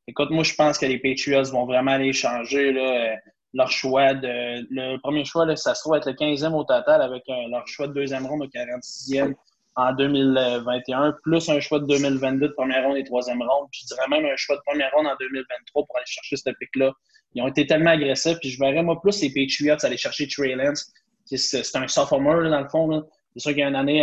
Écoute, 0.09 0.31
moi, 0.31 0.43
je 0.43 0.55
pense 0.55 0.79
que 0.79 0.87
les 0.87 0.97
Patriots 0.97 1.51
vont 1.51 1.67
vraiment 1.67 1.91
aller 1.91 2.13
changer 2.13 2.75
euh, 2.75 3.15
leur 3.53 3.71
choix. 3.71 4.13
De, 4.13 4.65
le 4.69 4.97
premier 4.97 5.25
choix, 5.25 5.45
là, 5.45 5.55
ça 5.55 5.75
se 5.75 5.81
trouve 5.81 5.95
être 5.95 6.07
le 6.07 6.13
15e 6.13 6.53
au 6.53 6.63
total 6.63 7.01
avec 7.01 7.23
leur 7.49 7.67
choix 7.67 7.87
de 7.87 7.93
deuxième 7.93 8.25
ronde 8.25 8.43
au 8.43 8.47
46e 8.47 9.33
en 9.75 9.93
2021, 9.93 11.15
plus 11.23 11.49
un 11.49 11.59
choix 11.59 11.79
de 11.79 11.85
2022 11.85 12.47
de 12.47 12.53
première 12.53 12.85
ronde 12.85 12.97
et 12.97 13.03
troisième 13.03 13.41
ronde. 13.41 13.67
Puis 13.71 13.81
je 13.83 13.95
dirais 13.95 14.07
même 14.09 14.25
un 14.25 14.35
choix 14.35 14.57
de 14.57 14.61
première 14.65 14.91
ronde 14.93 15.07
en 15.07 15.15
2023 15.19 15.85
pour 15.85 15.97
aller 15.97 16.05
chercher 16.05 16.35
ce 16.35 16.49
pic-là. 16.49 16.91
Ils 17.35 17.41
ont 17.41 17.47
été 17.47 17.65
tellement 17.65 17.91
agressifs. 17.91 18.39
Puis 18.39 18.49
je 18.49 18.59
verrais, 18.59 18.83
moi, 18.83 18.99
plus 19.01 19.21
les 19.21 19.29
Patriots 19.29 19.77
aller 19.83 19.97
chercher 19.97 20.27
Trey 20.27 20.55
Lance. 20.55 20.91
C'est 21.25 21.75
un 21.75 21.87
sophomore, 21.87 22.43
dans 22.49 22.61
le 22.61 22.69
fond. 22.69 23.07
C'est 23.33 23.39
sûr 23.39 23.51
qu'il 23.51 23.59
y 23.59 23.63
a 23.63 23.69
une 23.69 23.75
année 23.75 24.01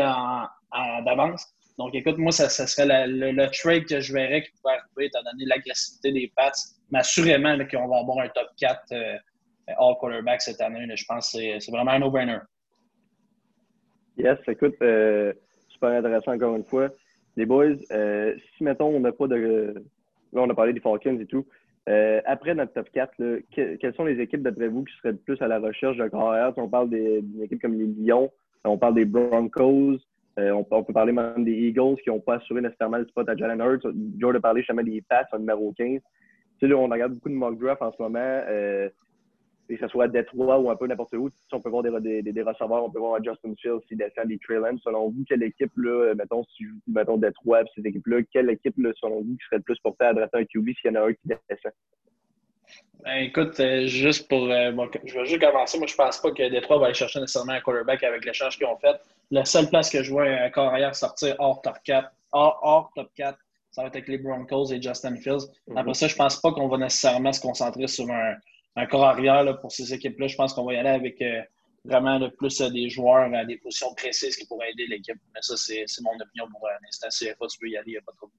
d'avance. 1.05 1.47
Donc, 1.79 1.95
écoute, 1.95 2.17
moi, 2.17 2.33
ça, 2.33 2.49
serait 2.49 3.07
le, 3.07 3.47
trade 3.51 3.85
que 3.85 4.01
je 4.01 4.13
verrais 4.13 4.43
qui 4.43 4.51
pourrait 4.63 4.79
arriver, 4.79 5.07
étant 5.07 5.23
donné 5.31 5.45
l'agressivité 5.45 6.13
des 6.13 6.33
Pats. 6.35 6.53
Mais 6.91 7.01
assurément 7.01 7.59
qu'on 7.71 7.89
va 7.89 7.99
avoir 7.99 8.21
un 8.21 8.29
top 8.29 8.49
4 8.59 8.81
euh, 8.93 9.17
all 9.69 9.95
quarterback 9.99 10.43
cette 10.43 10.61
année. 10.61 10.87
je 10.95 11.05
pense 11.07 11.33
que 11.33 11.61
c'est 11.61 11.71
vraiment 11.71 11.93
un 11.93 11.99
no-brainer. 11.99 12.39
Yes, 14.17 14.39
écoute, 14.49 14.75
euh, 14.83 15.33
super 15.69 15.91
intéressant 15.91 16.33
encore 16.33 16.57
une 16.57 16.65
fois. 16.65 16.89
Les 17.37 17.45
boys, 17.45 17.77
euh, 17.93 18.35
si 18.57 18.65
mettons, 18.65 18.89
on 18.89 19.01
n'a 19.01 19.13
pas 19.13 19.27
de. 19.27 19.75
Là, 20.33 20.43
on 20.43 20.51
a 20.51 20.55
parlé 20.55 20.73
des 20.73 20.81
Falcons 20.81 21.19
et 21.21 21.27
tout. 21.27 21.47
après 22.25 22.55
notre 22.55 22.73
top 22.73 22.91
4, 22.91 23.41
quelles 23.53 23.95
sont 23.95 24.05
les 24.05 24.21
équipes 24.21 24.43
d'après 24.43 24.69
vous 24.69 24.85
qui 24.85 24.95
seraient 24.97 25.13
le 25.13 25.19
plus 25.19 25.41
à 25.41 25.49
la 25.49 25.59
recherche 25.59 25.97
de 25.97 26.09
carrière? 26.09 26.53
on 26.57 26.69
parle 26.69 26.91
d'une 26.91 27.43
équipe 27.43 27.61
comme 27.61 27.79
les 27.79 27.87
Lions, 27.87 28.31
on 28.65 28.79
parle 28.79 28.95
des 28.95 29.05
Broncos, 29.05 29.99
euh, 30.39 30.51
on, 30.51 30.83
peut 30.83 30.93
parler 30.93 31.13
même 31.13 31.45
des 31.45 31.53
Eagles 31.53 31.97
qui 32.03 32.11
n'ont 32.11 32.21
pas 32.21 32.35
assuré 32.35 32.61
nécessairement 32.61 32.99
le 32.99 33.07
spot 33.07 33.27
à 33.29 33.35
Jalen 33.35 33.61
Hurts. 33.61 33.87
Joe 34.19 34.37
a 34.37 34.41
parlé 34.41 34.61
justement 34.61 34.83
des 34.83 35.03
Pats 35.09 35.27
en 35.33 35.39
numéro 35.39 35.73
15. 35.73 35.99
Tu 35.99 36.03
sais, 36.61 36.67
là, 36.67 36.77
on 36.77 36.89
regarde 36.89 37.15
beaucoup 37.15 37.31
de 37.31 37.35
mock 37.35 37.59
draft 37.59 37.81
en 37.81 37.93
ce 37.93 38.03
moment, 38.03 38.19
euh, 38.21 38.89
que 39.69 39.77
ce 39.81 39.89
soit 39.89 40.05
à 40.05 40.09
Detroit 40.09 40.59
ou 40.59 40.71
un 40.71 40.77
peu 40.77 40.87
n'importe 40.87 41.15
où. 41.15 41.31
on 41.53 41.61
peut 41.61 41.71
voir 41.71 41.83
des, 41.83 42.23
des, 42.23 42.33
des, 42.33 42.43
receveurs, 42.43 42.85
on 42.85 42.91
peut 42.91 42.99
voir 42.99 43.23
Justin 43.23 43.55
Fields 43.61 43.81
s'il 43.89 43.99
descend 43.99 44.29
des 44.29 44.39
Trailers. 44.39 44.79
Selon 44.83 45.09
vous, 45.09 45.25
quelle 45.29 45.43
équipe, 45.43 45.73
là, 45.77 46.15
mettons, 46.15 46.45
si 46.57 46.65
mettons 46.87 47.17
Detroit, 47.17 47.65
ces 47.75 47.83
équipes-là, 47.83 48.23
quelle 48.33 48.51
équipe, 48.51 48.75
là, 48.79 48.91
selon 49.01 49.23
vous, 49.23 49.37
qui 49.37 49.45
serait 49.47 49.57
le 49.57 49.63
plus 49.63 49.79
portée 49.81 50.05
à 50.05 50.09
adresser 50.09 50.37
un 50.37 50.45
QB 50.45 50.69
s'il 50.81 50.93
y 50.93 50.97
en 50.97 51.03
a 51.03 51.09
un 51.09 51.13
qui 51.13 51.21
descend? 51.25 51.73
Ben, 53.05 53.23
écoute, 53.23 53.61
euh, 53.61 53.87
juste 53.87 54.29
pour. 54.29 54.51
Euh, 54.51 54.73
je 55.05 55.15
vais 55.15 55.27
juste 55.27 55.41
commencer. 55.41 55.79
Moi, 55.79 55.87
je 55.87 55.95
pense 55.95 56.21
pas 56.21 56.33
que 56.33 56.49
Détroit 56.49 56.79
va 56.79 56.87
aller 56.87 56.95
chercher 56.95 57.21
nécessairement 57.21 57.53
un 57.53 57.61
quarterback 57.61 58.03
avec 58.03 58.25
l'échange 58.25 58.57
qu'ils 58.57 58.67
ont 58.67 58.77
fait. 58.79 58.97
La 59.31 59.45
seule 59.45 59.69
place 59.69 59.91
que 59.91 60.03
je 60.03 60.11
vois 60.11 60.25
un 60.25 60.51
corps 60.51 60.69
arrière 60.69 60.95
sortir 60.95 61.37
hors 61.39 61.61
top 61.63 61.77
4, 61.85 62.09
hors, 62.33 62.91
top 62.95 63.09
4, 63.17 63.39
ça 63.71 63.83
va 63.83 63.89
être 63.89 63.97
avec 63.97 64.09
les 64.09 64.19
Broncos 64.19 64.73
et 64.73 64.81
Justin 64.81 65.17
Fields. 65.17 65.47
Mhm. 65.69 65.77
Après 65.77 65.95
ça, 65.95 66.09
je 66.09 66.17
pense 66.17 66.41
pas 66.41 66.53
qu'on 66.53 66.69
va 66.69 66.79
nécessairement 66.79 67.33
se 67.33 67.41
concentrer 67.41 67.87
sur 67.87 68.11
un, 68.11 68.35
un 68.77 68.87
corps 68.87 69.05
arrière 69.05 69.59
pour 69.61 69.73
ces 69.73 69.93
équipes-là. 69.93 70.27
Je 70.27 70.37
pense 70.37 70.53
qu'on 70.53 70.65
va 70.65 70.75
y 70.75 70.77
aller 70.77 70.91
avec 70.91 71.21
euh, 71.23 71.43
vraiment 71.85 72.19
le 72.19 72.31
plus 72.31 72.61
des 72.61 72.89
joueurs 72.89 73.33
à 73.35 73.45
des 73.45 73.57
positions 73.57 73.95
précises 73.95 74.37
qui 74.37 74.47
pourraient 74.47 74.71
aider 74.71 74.87
l'équipe. 74.87 75.17
Mais 75.35 75.41
ça, 75.43 75.57
c'est 75.57 75.87
mon 76.03 76.13
opinion 76.13 76.49
pour 76.51 76.69
l'instant. 76.83 77.11
Si 77.11 77.25
tu 77.27 77.59
veux 77.63 77.71
y 77.71 77.77
aller, 77.77 77.85
il 77.89 77.93
n'y 77.93 77.97
a 77.97 78.03
pas 78.03 78.13
de 78.13 78.17
problème. 78.17 78.39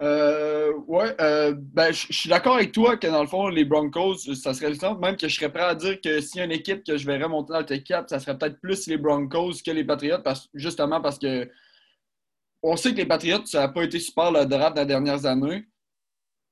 Euh, 0.00 0.74
ouais, 0.86 1.12
euh, 1.20 1.54
ben, 1.56 1.92
je 1.92 2.12
suis 2.12 2.28
d'accord 2.28 2.54
avec 2.54 2.70
toi 2.70 2.96
que 2.96 3.08
dans 3.08 3.22
le 3.22 3.26
fond, 3.26 3.48
les 3.48 3.64
Broncos, 3.64 4.18
ça 4.34 4.54
serait 4.54 4.68
le 4.68 4.76
simple. 4.76 5.00
Même 5.00 5.16
que 5.16 5.26
je 5.26 5.34
serais 5.34 5.50
prêt 5.50 5.64
à 5.64 5.74
dire 5.74 6.00
que 6.00 6.20
s'il 6.20 6.38
y 6.38 6.40
a 6.42 6.44
une 6.44 6.52
équipe 6.52 6.84
que 6.84 6.96
je 6.96 7.04
verrais 7.04 7.28
monter 7.28 7.52
dans 7.52 7.58
le 7.58 7.66
t 7.66 7.82
4 7.82 8.08
ça 8.08 8.20
serait 8.20 8.38
peut-être 8.38 8.60
plus 8.60 8.86
les 8.86 8.96
Broncos 8.96 9.54
que 9.64 9.72
les 9.72 9.82
Patriots, 9.82 10.22
justement 10.54 11.00
parce 11.00 11.18
que 11.18 11.50
on 12.62 12.76
sait 12.76 12.92
que 12.92 12.98
les 12.98 13.06
Patriots, 13.06 13.44
ça 13.46 13.60
n'a 13.60 13.68
pas 13.68 13.82
été 13.82 13.98
super 13.98 14.30
le 14.30 14.44
draft 14.44 14.76
dans 14.76 14.82
les 14.82 14.86
dernières 14.86 15.26
années. 15.26 15.64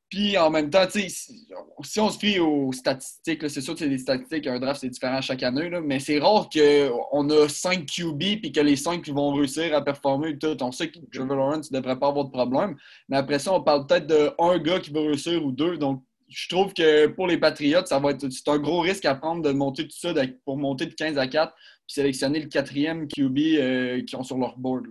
Puis 0.09 0.39
en 0.39 0.51
même 0.51 0.71
temps, 0.71 0.87
si 0.89 2.01
on 2.01 2.11
se 2.11 2.19
fie 2.19 2.39
aux 2.39 2.73
statistiques, 2.73 3.51
c'est 3.51 3.61
sûr 3.61 3.75
que 3.75 3.81
c'est 3.81 3.89
des 3.89 3.99
statistiques, 3.99 4.47
un 4.47 4.61
draft 4.61 4.81
c'est 4.81 4.89
différent 4.89 5.21
chaque 5.21 5.43
année, 5.43 5.69
mais 5.83 5.99
c'est 5.99 6.21
rare 6.21 6.49
qu'on 6.49 7.31
a 7.31 7.49
5 7.49 7.87
QB 7.87 8.23
et 8.45 8.53
que 8.53 8.61
les 8.61 8.77
5 8.77 9.09
vont 9.09 9.33
réussir 9.33 9.75
à 9.75 9.83
performer. 9.83 10.39
Tout. 10.39 10.57
On 10.63 10.71
sait 10.71 10.91
que 10.91 10.99
Trevor 11.13 11.37
Lawrence 11.37 11.73
ne 11.73 11.79
devrait 11.81 11.99
pas 11.99 12.09
avoir 12.09 12.27
de 12.27 12.31
problème, 12.31 12.77
mais 13.09 13.17
après 13.17 13.41
ça, 13.41 13.53
on 13.53 13.63
parle 13.63 13.87
peut-être 13.87 14.07
d'un 14.07 14.59
gars 14.59 14.79
qui 14.79 14.93
va 14.93 15.01
réussir 15.01 15.45
ou 15.45 15.51
deux. 15.51 15.77
Donc 15.77 16.05
je 16.29 16.49
trouve 16.49 16.73
que 16.73 17.09
pour 17.09 17.27
les 17.27 17.39
Patriots, 17.39 17.87
ça 17.87 17.99
va 17.99 18.13
être 18.13 18.31
c'est 18.31 18.49
un 18.49 18.59
gros 18.59 18.81
risque 18.81 19.05
à 19.05 19.15
prendre 19.17 19.43
de 19.43 19.51
monter 19.51 19.89
tout 19.89 19.97
ça 19.97 20.13
pour 20.45 20.57
monter 20.57 20.87
de 20.87 20.95
15 20.95 21.19
à 21.19 21.27
4 21.27 21.53
puis 21.53 21.95
sélectionner 21.95 22.41
le 22.41 22.49
quatrième 22.49 23.07
QB 23.09 23.39
euh, 23.39 24.03
qui 24.05 24.17
ont 24.17 24.25
sur 24.25 24.39
leur 24.39 24.59
board. 24.59 24.87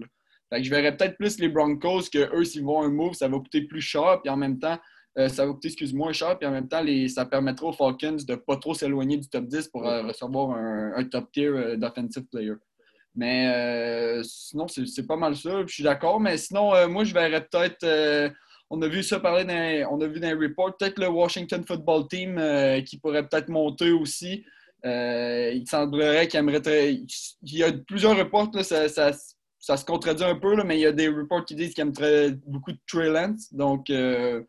je 0.52 0.70
verrais 0.70 0.96
peut-être 0.96 1.18
plus 1.18 1.40
les 1.40 1.50
Broncos 1.50 2.04
que 2.12 2.34
eux, 2.34 2.46
s'ils 2.46 2.64
vont 2.64 2.82
un 2.82 2.90
move, 2.90 3.14
ça 3.14 3.28
va 3.28 3.38
coûter 3.38 3.62
plus 3.62 3.82
cher, 3.82 4.20
puis 4.24 4.30
en 4.30 4.38
même 4.38 4.60
temps, 4.60 4.78
ça 5.16 5.46
va 5.46 5.54
coûter 5.54 5.70
excuse 5.70 5.94
moins 5.94 6.12
cher, 6.12 6.38
puis 6.38 6.48
en 6.48 6.52
même 6.52 6.68
temps, 6.68 6.84
ça 7.08 7.26
permettra 7.26 7.68
aux 7.68 7.74
Falcons 7.74 8.18
de 8.28 8.32
ne 8.32 8.36
pas 8.36 8.58
trop 8.58 8.74
s'éloigner 8.74 9.18
du 9.18 9.30
top 9.30 9.46
10 9.46 9.70
pour 9.70 9.84
recevoir 9.84 10.52
un, 10.52 11.04
top 11.06 11.32
tier 11.32 11.78
d'offensive 11.78 12.26
player. 12.32 12.54
Mais 13.16 14.22
sinon, 14.24 14.68
c'est 14.68 15.08
pas 15.08 15.16
mal 15.16 15.36
ça. 15.36 15.62
Je 15.66 15.74
suis 15.74 15.84
d'accord. 15.84 16.20
Mais 16.20 16.38
sinon, 16.38 16.74
moi, 16.90 17.06
je 17.06 17.14
verrais 17.14 17.46
peut-être 17.46 18.34
on 18.70 18.82
a 18.82 18.88
vu 18.88 19.04
ça 19.04 19.20
parler 19.20 19.46
dans, 19.46 19.96
on 19.96 20.02
a 20.02 20.08
vu 20.08 20.20
dans 20.20 20.28
les 20.28 20.48
reports. 20.48 20.76
Peut-être 20.78 21.00
le 21.00 21.08
Washington 21.08 21.64
Football 21.66 22.08
Team 22.08 22.38
euh, 22.38 22.82
qui 22.82 22.98
pourrait 22.98 23.28
peut-être 23.28 23.50
monter 23.50 23.92
aussi. 23.92 24.44
Euh, 24.86 25.52
il 25.54 25.68
semblerait 25.68 26.28
qu'il 26.28 26.40
aimerait. 26.40 26.62
Il 27.44 27.58
y 27.58 27.64
a 27.64 27.72
plusieurs 27.72 28.18
reports, 28.18 28.52
ça, 28.64 29.78
se 29.78 29.86
contredit 29.86 30.24
un 30.24 30.36
peu, 30.36 30.62
mais 30.64 30.78
il 30.78 30.82
y 30.82 30.86
a 30.86 30.92
des 30.92 31.08
reports 31.08 31.46
qui 31.46 31.56
disent 31.56 31.74
qu'il 31.74 31.84
aimerait 31.84 32.32
beaucoup 32.46 32.72
de 32.72 32.80
Trey 32.88 33.10
Lance. 33.10 33.54
Donc, 33.54 33.90
euh, 33.90 34.44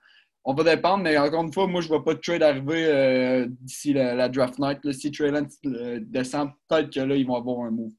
on 0.49 0.55
va 0.55 0.65
dépendre, 0.65 1.03
mais 1.03 1.19
encore 1.19 1.43
une 1.43 1.53
fois, 1.53 1.67
moi, 1.67 1.81
je 1.81 1.87
ne 1.87 1.89
vois 1.89 2.05
pas 2.05 2.15
de 2.15 2.21
trade 2.21 2.43
arriver 2.43 3.47
d'ici 3.61 3.93
la, 3.93 4.29
draft 4.29 4.59
night. 4.59 4.79
si 4.93 5.11
Trey 5.11 5.31
Lance 5.31 5.59
descend, 5.63 6.51
peut-être 6.69 6.91
que 6.91 7.01
là, 7.01 7.17
ils 7.17 7.27
vont 7.27 7.37
avoir 7.37 7.67
un 7.67 7.71
move. 7.71 7.93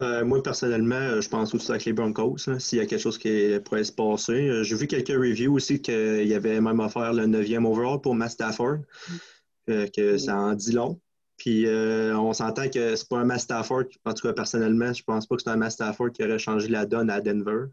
Euh, 0.00 0.24
moi, 0.24 0.40
personnellement, 0.42 0.94
euh, 0.94 1.20
je 1.20 1.28
pense 1.28 1.52
aussi 1.54 1.70
avec 1.72 1.84
les 1.84 1.92
Broncos, 1.92 2.38
s'il 2.60 2.78
y 2.78 2.80
a 2.80 2.86
quelque 2.86 3.00
chose 3.00 3.18
qui 3.18 3.58
pourrait 3.64 3.82
se 3.82 3.92
passer. 3.92 4.48
Euh, 4.48 4.62
j'ai 4.62 4.76
vu 4.76 4.86
quelques 4.86 5.08
reviews 5.08 5.52
aussi 5.52 5.82
qu'il 5.82 6.26
y 6.26 6.34
avait 6.34 6.60
même 6.60 6.78
offert 6.78 7.12
le 7.12 7.26
9e 7.26 7.66
overall 7.66 8.00
pour 8.00 8.14
Matt 8.14 8.30
Stafford, 8.30 8.78
que 9.66 10.16
ça 10.18 10.38
en 10.38 10.54
dit 10.54 10.72
long. 10.72 11.00
Puis 11.36 11.66
on 11.68 12.32
s'entend 12.32 12.68
que 12.68 12.96
c'est 12.96 13.08
pas 13.08 13.18
un 13.18 13.24
Matt 13.24 13.40
Stafford, 13.40 13.84
en 14.04 14.14
tout 14.14 14.26
cas 14.26 14.32
personnellement, 14.32 14.92
je 14.92 15.02
pense 15.02 15.26
pas 15.26 15.36
que 15.36 15.42
c'est 15.42 15.50
un 15.50 15.56
Matt 15.56 15.72
Stafford 15.72 16.12
qui 16.12 16.24
aurait 16.24 16.38
changé 16.38 16.68
la 16.68 16.86
donne 16.86 17.10
à 17.10 17.20
Denver. 17.20 17.66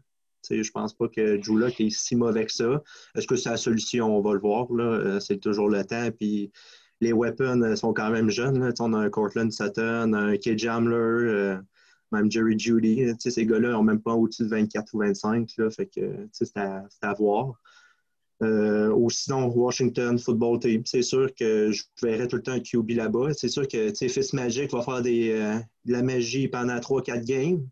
Je 0.50 0.62
je 0.62 0.70
pense 0.70 0.94
pas 0.94 1.08
que 1.08 1.40
Locke 1.50 1.80
est 1.80 1.90
si 1.90 2.16
mauvais 2.16 2.46
que 2.46 2.52
ça. 2.52 2.82
Est-ce 3.14 3.26
que 3.26 3.36
c'est 3.36 3.50
la 3.50 3.56
solution? 3.56 4.16
On 4.16 4.20
va 4.20 4.34
le 4.34 4.40
voir. 4.40 4.66
C'est 5.20 5.40
toujours 5.40 5.68
le 5.68 5.84
temps. 5.84 6.10
Puis 6.18 6.52
les 7.00 7.12
weapons 7.12 7.76
sont 7.76 7.92
quand 7.92 8.10
même 8.10 8.30
jeunes. 8.30 8.72
On 8.80 8.92
a 8.92 8.98
un 8.98 9.10
Cortland 9.10 9.50
Sutton, 9.50 10.12
un 10.12 10.36
Kid 10.36 10.58
Jamler 10.58 11.58
même 12.12 12.30
Jerry 12.30 12.58
Judy. 12.58 13.12
Ces 13.18 13.46
gars-là 13.46 13.70
n'ont 13.70 13.82
même 13.82 14.00
pas 14.00 14.14
au-dessus 14.14 14.44
de 14.44 14.48
24 14.48 14.94
ou 14.94 14.98
25. 14.98 15.50
Là, 15.58 15.70
fait 15.70 15.86
que 15.86 16.28
c'est 16.32 16.56
à, 16.56 17.14
voir. 17.18 17.60
Euh, 18.42 18.90
ou 18.90 19.08
sinon, 19.10 19.46
Washington 19.48 20.18
Football 20.18 20.60
Team. 20.60 20.82
C'est 20.84 21.02
sûr 21.02 21.34
que 21.34 21.70
je 21.72 21.84
verrai 22.02 22.28
tout 22.28 22.36
le 22.36 22.42
temps 22.42 22.52
un 22.52 22.60
QB 22.60 22.90
là-bas. 22.90 23.32
C'est 23.34 23.48
sûr 23.48 23.66
que 23.66 24.36
Magic 24.36 24.72
va 24.72 24.82
faire 24.82 25.02
euh, 25.04 25.58
de 25.84 25.92
la 25.92 26.02
magie 26.02 26.48
pendant 26.48 26.76
3-4 26.76 27.24
games. 27.24 27.66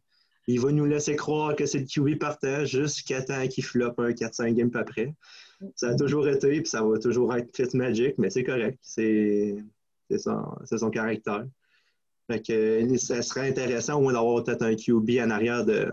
Il 0.47 0.61
va 0.61 0.73
nous 0.73 0.85
laisser 0.85 1.17
croire 1.17 1.57
que 1.57 1.67
c'est 1.67 1.79
le 1.79 1.87
QB 1.87 2.19
partage 2.19 2.71
jusqu'à 2.71 3.23
temps 3.23 3.47
qu'il 3.49 3.65
floppe 3.65 3.99
un 3.99 4.11
4-5 4.11 4.53
games 4.55 4.71
après. 4.75 5.15
Ça 5.75 5.91
a 5.91 5.95
toujours 5.95 6.29
été, 6.29 6.61
puis 6.61 6.69
ça 6.69 6.83
va 6.83 6.99
toujours 6.99 7.35
être 7.35 7.75
Magic, 7.75 8.15
mais 8.19 8.31
c'est 8.31 8.45
correct. 8.45 8.79
C'est 8.83 9.57
son, 10.19 10.45
son 10.65 10.91
caractère. 10.91 11.47
Fait 12.31 12.41
que, 12.41 12.53
euh, 12.53 12.97
ça 12.97 13.23
serait 13.23 13.49
intéressant 13.49 13.99
au 13.99 14.03
moins 14.03 14.13
d'avoir 14.13 14.43
peut-être 14.45 14.63
un 14.63 14.75
QB 14.75 15.21
en 15.21 15.31
arrière 15.31 15.65
de, 15.65 15.93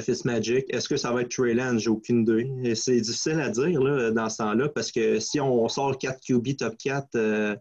Fist 0.00 0.24
Magic. 0.24 0.66
Est-ce 0.68 0.88
que 0.88 0.96
ça 0.96 1.12
va 1.12 1.22
être 1.22 1.30
Trey? 1.30 1.56
J'ai 1.78 1.90
aucune 1.90 2.22
idée. 2.22 2.74
C'est 2.74 3.00
difficile 3.00 3.40
à 3.40 3.48
dire 3.48 3.80
là, 3.80 4.10
dans 4.10 4.28
ce 4.28 4.38
temps-là 4.38 4.68
parce 4.68 4.90
que 4.90 5.20
si 5.20 5.40
on 5.40 5.68
sort 5.68 5.96
4 5.96 6.20
QB 6.26 6.56
top 6.56 6.76
4, 6.76 7.14
euh, 7.14 7.56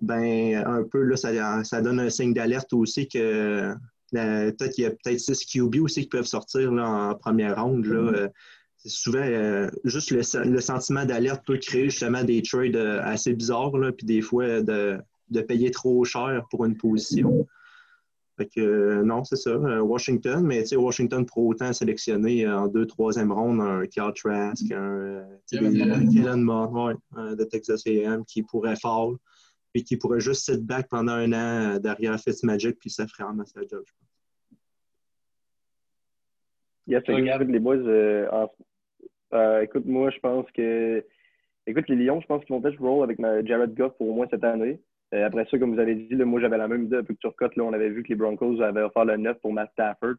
ben 0.00 0.62
un 0.64 0.84
peu 0.84 1.02
là, 1.02 1.16
ça, 1.16 1.64
ça 1.64 1.80
donne 1.82 1.98
un 1.98 2.08
signe 2.08 2.32
d'alerte 2.32 2.72
aussi 2.72 3.08
que 3.08 3.74
euh, 4.14 4.52
peut-être 4.52 4.74
qu'il 4.74 4.84
y 4.84 4.86
a 4.86 4.90
peut-être 4.90 5.18
6 5.18 5.44
QB 5.44 5.76
aussi 5.82 6.02
qui 6.02 6.08
peuvent 6.08 6.26
sortir 6.26 6.70
là, 6.72 6.88
en 6.88 7.14
première 7.14 7.62
ronde. 7.62 7.86
Là. 7.86 8.12
Mm-hmm. 8.12 8.30
c'est 8.76 8.88
souvent 8.88 9.68
juste 9.84 10.10
le, 10.10 10.48
le 10.48 10.60
sentiment 10.60 11.04
d'alerte 11.04 11.44
peut 11.46 11.58
créer 11.58 11.90
justement 11.90 12.24
des 12.24 12.42
trades 12.42 12.76
assez 12.76 13.34
bizarres, 13.34 13.76
là, 13.76 13.92
puis 13.92 14.06
des 14.06 14.22
fois 14.22 14.62
de 14.62 14.98
de 15.30 15.40
payer 15.40 15.70
trop 15.70 16.04
cher 16.04 16.44
pour 16.50 16.64
une 16.64 16.76
position. 16.76 17.46
Fait 18.36 18.46
que, 18.46 18.60
euh, 18.60 19.02
non, 19.02 19.24
c'est 19.24 19.36
ça. 19.36 19.50
Euh, 19.50 19.80
Washington, 19.80 20.44
mais 20.44 20.62
tu 20.62 20.68
sais, 20.68 20.76
Washington 20.76 21.24
pour 21.24 21.46
autant 21.46 21.72
sélectionner 21.72 22.46
en 22.46 22.68
deux, 22.68 22.86
troisième 22.86 23.32
ronde 23.32 23.60
un 23.60 23.86
Carl 23.86 24.12
Trask, 24.12 24.70
un 24.72 24.76
euh, 24.76 25.24
Kellen 25.50 26.42
Mott 26.42 26.96
de 27.16 27.44
Texas 27.44 27.82
A&M 27.86 28.24
qui 28.26 28.42
pourrait 28.42 28.76
fall, 28.76 29.14
puis 29.76 29.84
qui 29.84 29.98
pourrait 29.98 30.20
juste 30.20 30.50
sit 30.50 30.64
back 30.64 30.88
pendant 30.88 31.12
un 31.12 31.32
an 31.34 31.78
derrière 31.78 32.18
Fitzmagic, 32.18 32.78
puis 32.78 32.88
ça 32.88 33.06
ferait 33.06 33.24
un 33.24 33.34
masse 33.34 33.52
job, 33.54 33.84
je 33.84 33.92
pense. 33.92 34.08
Yes, 36.86 37.02
les 37.06 37.58
boys, 37.58 37.76
écoute, 39.62 39.84
moi, 39.84 40.08
je 40.10 40.18
pense 40.20 40.50
que. 40.52 41.04
Écoute, 41.66 41.88
les 41.90 41.96
Lions, 41.96 42.22
je 42.22 42.26
pense 42.26 42.42
qu'ils 42.44 42.54
vont 42.54 42.62
peut-être 42.62 42.80
roll 42.80 43.04
avec 43.04 43.18
Jared 43.44 43.74
Goff 43.74 43.92
pour 43.98 44.08
au 44.08 44.14
moins 44.14 44.26
cette 44.30 44.44
année. 44.44 44.80
Euh, 45.12 45.26
après 45.26 45.46
ça, 45.50 45.58
comme 45.58 45.74
vous 45.74 45.80
avez 45.80 45.94
dit, 45.94 46.14
moi 46.14 46.40
j'avais 46.40 46.56
la 46.56 46.68
même 46.68 46.84
idée 46.84 46.96
un 46.96 47.04
peu 47.04 47.12
que 47.12 47.18
Turcotte. 47.18 47.54
Là, 47.56 47.64
on 47.64 47.72
avait 47.74 47.90
vu 47.90 48.02
que 48.02 48.08
les 48.08 48.14
Broncos 48.14 48.62
avaient 48.62 48.80
offert 48.80 49.04
le 49.04 49.18
9 49.18 49.38
pour 49.40 49.52
Matt 49.52 49.70
Stafford. 49.72 50.14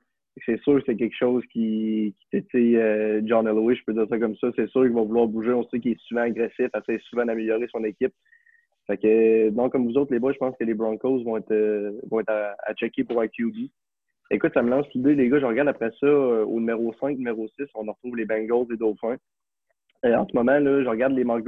C'est 0.45 0.61
sûr 0.61 0.75
que 0.75 0.83
c'est 0.85 0.97
quelque 0.97 1.17
chose 1.17 1.43
qui, 1.51 2.13
qui 2.29 2.37
était 2.37 2.75
euh, 2.75 3.21
John 3.25 3.47
Elway, 3.47 3.75
je 3.75 3.83
peux 3.85 3.93
dire 3.93 4.05
ça 4.07 4.19
comme 4.19 4.35
ça. 4.35 4.49
C'est 4.55 4.69
sûr 4.69 4.83
qu'il 4.83 4.93
va 4.93 5.01
vouloir 5.01 5.25
bouger. 5.25 5.51
On 5.51 5.67
sait 5.69 5.79
qu'il 5.79 5.93
est 5.93 6.01
souvent 6.01 6.21
agressif, 6.21 6.67
assez 6.73 6.99
souvent 7.09 7.25
d'améliorer 7.25 7.67
son 7.71 7.83
équipe. 7.85 8.13
Fait 8.88 8.98
que, 8.98 9.50
donc, 9.50 9.74
comme 9.74 9.86
vous 9.86 9.98
autres, 9.98 10.13
les 10.13 10.20
boys, 10.20 10.34
je 10.34 10.38
pense 10.38 10.56
que 10.58 10.63
les 10.63 10.74
Broncos 10.74 11.24
vont 11.24 11.38
être, 11.38 11.51
euh, 11.51 11.91
à, 12.27 12.74
checker 12.75 13.03
pour 13.03 13.22
un 13.22 13.27
QB. 13.27 13.70
Écoute, 14.32 14.53
ça 14.53 14.62
me 14.62 14.70
lance 14.70 14.88
l'idée, 14.94 15.15
les 15.15 15.29
gars. 15.29 15.39
Je 15.39 15.46
regarde 15.46 15.67
après 15.67 15.91
ça, 16.00 16.08
au 16.08 16.60
numéro 16.60 16.94
5, 17.00 17.17
numéro 17.17 17.48
6, 17.60 17.67
on 17.75 17.82
retrouve 17.82 18.15
les 18.15 18.25
Bengals 18.25 18.67
et 18.74 18.77
Dauphins. 18.77 19.17
en 20.03 20.27
ce 20.27 20.36
moment, 20.36 20.60
là, 20.60 20.84
je 20.84 20.88
regarde 20.88 21.13
les 21.13 21.24
mock 21.24 21.46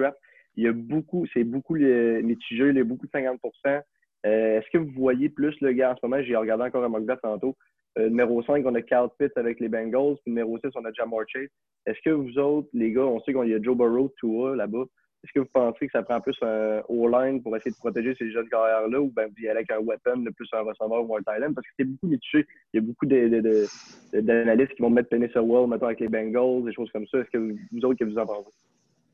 il 0.59 0.63
y 0.63 0.67
a 0.67 0.73
beaucoup, 0.73 1.25
c'est 1.33 1.45
beaucoup 1.45 1.75
mitigé, 1.75 2.67
il 2.67 2.75
y 2.75 2.79
a 2.81 2.83
beaucoup 2.83 3.07
de 3.07 3.11
50% 3.11 3.39
euh, 3.67 3.79
Est-ce 4.25 4.69
que 4.71 4.77
vous 4.77 4.91
voyez 4.91 5.29
plus 5.29 5.55
le 5.61 5.71
gars 5.71 5.93
en 5.93 5.95
ce 5.95 6.05
moment? 6.05 6.21
J'ai 6.21 6.35
regardé 6.35 6.65
encore 6.65 6.83
un 6.83 6.89
mock 6.89 7.05
tantôt. 7.21 7.55
Euh, 7.97 8.09
numéro 8.09 8.43
5, 8.43 8.65
on 8.65 8.75
a 8.75 8.81
Cal 8.81 9.07
Pitts 9.17 9.37
avec 9.37 9.61
les 9.61 9.69
Bengals. 9.69 10.15
Puis 10.23 10.33
numéro 10.33 10.57
6, 10.59 10.71
on 10.75 10.83
a 10.83 10.91
Jamar 10.91 11.21
Chase. 11.27 11.47
Est-ce 11.85 11.99
que 12.03 12.09
vous 12.09 12.37
autres, 12.37 12.67
les 12.73 12.91
gars, 12.91 13.05
on 13.05 13.21
sait 13.21 13.33
qu'il 13.33 13.47
y 13.47 13.53
a 13.53 13.61
Joe 13.61 13.77
Burrow, 13.77 14.11
Tua 14.19 14.55
là-bas. 14.57 14.83
Est-ce 15.23 15.33
que 15.33 15.39
vous 15.39 15.51
pensez 15.51 15.87
que 15.87 15.91
ça 15.91 16.01
prend 16.01 16.21
plus 16.21 16.37
un 16.41 16.81
O-line 16.87 17.43
pour 17.43 17.55
essayer 17.57 17.71
de 17.71 17.77
protéger 17.77 18.15
ces 18.17 18.31
jeunes 18.31 18.47
carrières-là 18.47 19.01
ou 19.01 19.11
bien 19.11 19.27
vous 19.27 19.43
y 19.43 19.49
allez 19.49 19.57
avec 19.59 19.71
un 19.71 19.79
weapon, 19.79 20.23
plus 20.35 20.47
un 20.53 20.61
receveur 20.61 21.09
ou 21.09 21.15
un 21.17 21.21
Thailand? 21.21 21.53
Parce 21.53 21.67
que 21.67 21.73
c'est 21.77 21.83
beaucoup 21.83 22.07
mitigé. 22.07 22.47
Il 22.73 22.79
y 22.79 22.83
a 22.83 22.87
beaucoup 22.87 23.05
d'analystes 23.05 24.75
qui 24.75 24.81
vont 24.81 24.89
mettre 24.89 25.09
Penny 25.09 25.27
Sewell, 25.33 25.67
maintenant 25.67 25.87
avec 25.87 25.99
les 25.99 26.07
Bengals, 26.07 26.63
des 26.63 26.73
choses 26.73 26.89
comme 26.91 27.05
ça. 27.07 27.19
Est-ce 27.19 27.31
que 27.31 27.37
vous, 27.37 27.85
autres, 27.85 27.99
que 27.99 28.05
vous 28.05 28.17
en 28.17 28.25
pensez? 28.25 28.49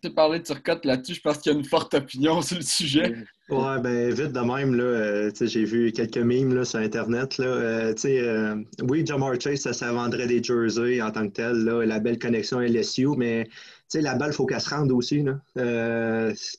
Parler 0.09 0.39
de 0.39 0.43
Turcotte 0.43 0.85
là-dessus, 0.85 1.15
je 1.15 1.21
pense 1.21 1.37
qu'il 1.37 1.51
y 1.51 1.55
a 1.55 1.57
une 1.57 1.65
forte 1.65 1.93
opinion 1.93 2.41
sur 2.43 2.57
le 2.57 2.63
sujet. 2.63 3.15
Ouais, 3.49 3.79
ben 3.79 4.11
vite 4.11 4.31
de 4.31 4.39
même, 4.39 4.73
là, 4.73 4.83
euh, 4.83 5.31
j'ai 5.39 5.65
vu 5.65 5.91
quelques 5.91 6.17
memes 6.17 6.55
là, 6.55 6.65
sur 6.65 6.79
Internet. 6.79 7.37
Là, 7.37 7.45
euh, 7.45 7.93
euh, 8.05 8.63
oui, 8.81 9.05
Jamar 9.05 9.39
Chase, 9.39 9.59
ça, 9.59 9.71
ça, 9.71 9.91
vendrait 9.91 10.25
des 10.25 10.41
jerseys 10.41 10.99
en 10.99 11.11
tant 11.11 11.27
que 11.27 11.33
tel, 11.33 11.57
là, 11.57 11.85
la 11.85 11.99
belle 11.99 12.17
connexion 12.17 12.59
LSU, 12.59 13.09
mais 13.17 13.47
la 13.93 14.15
balle, 14.15 14.31
il 14.31 14.35
faut 14.35 14.47
qu'elle 14.47 14.61
se 14.61 14.69
rende 14.69 14.91
aussi. 14.91 15.21
Là, 15.21 15.39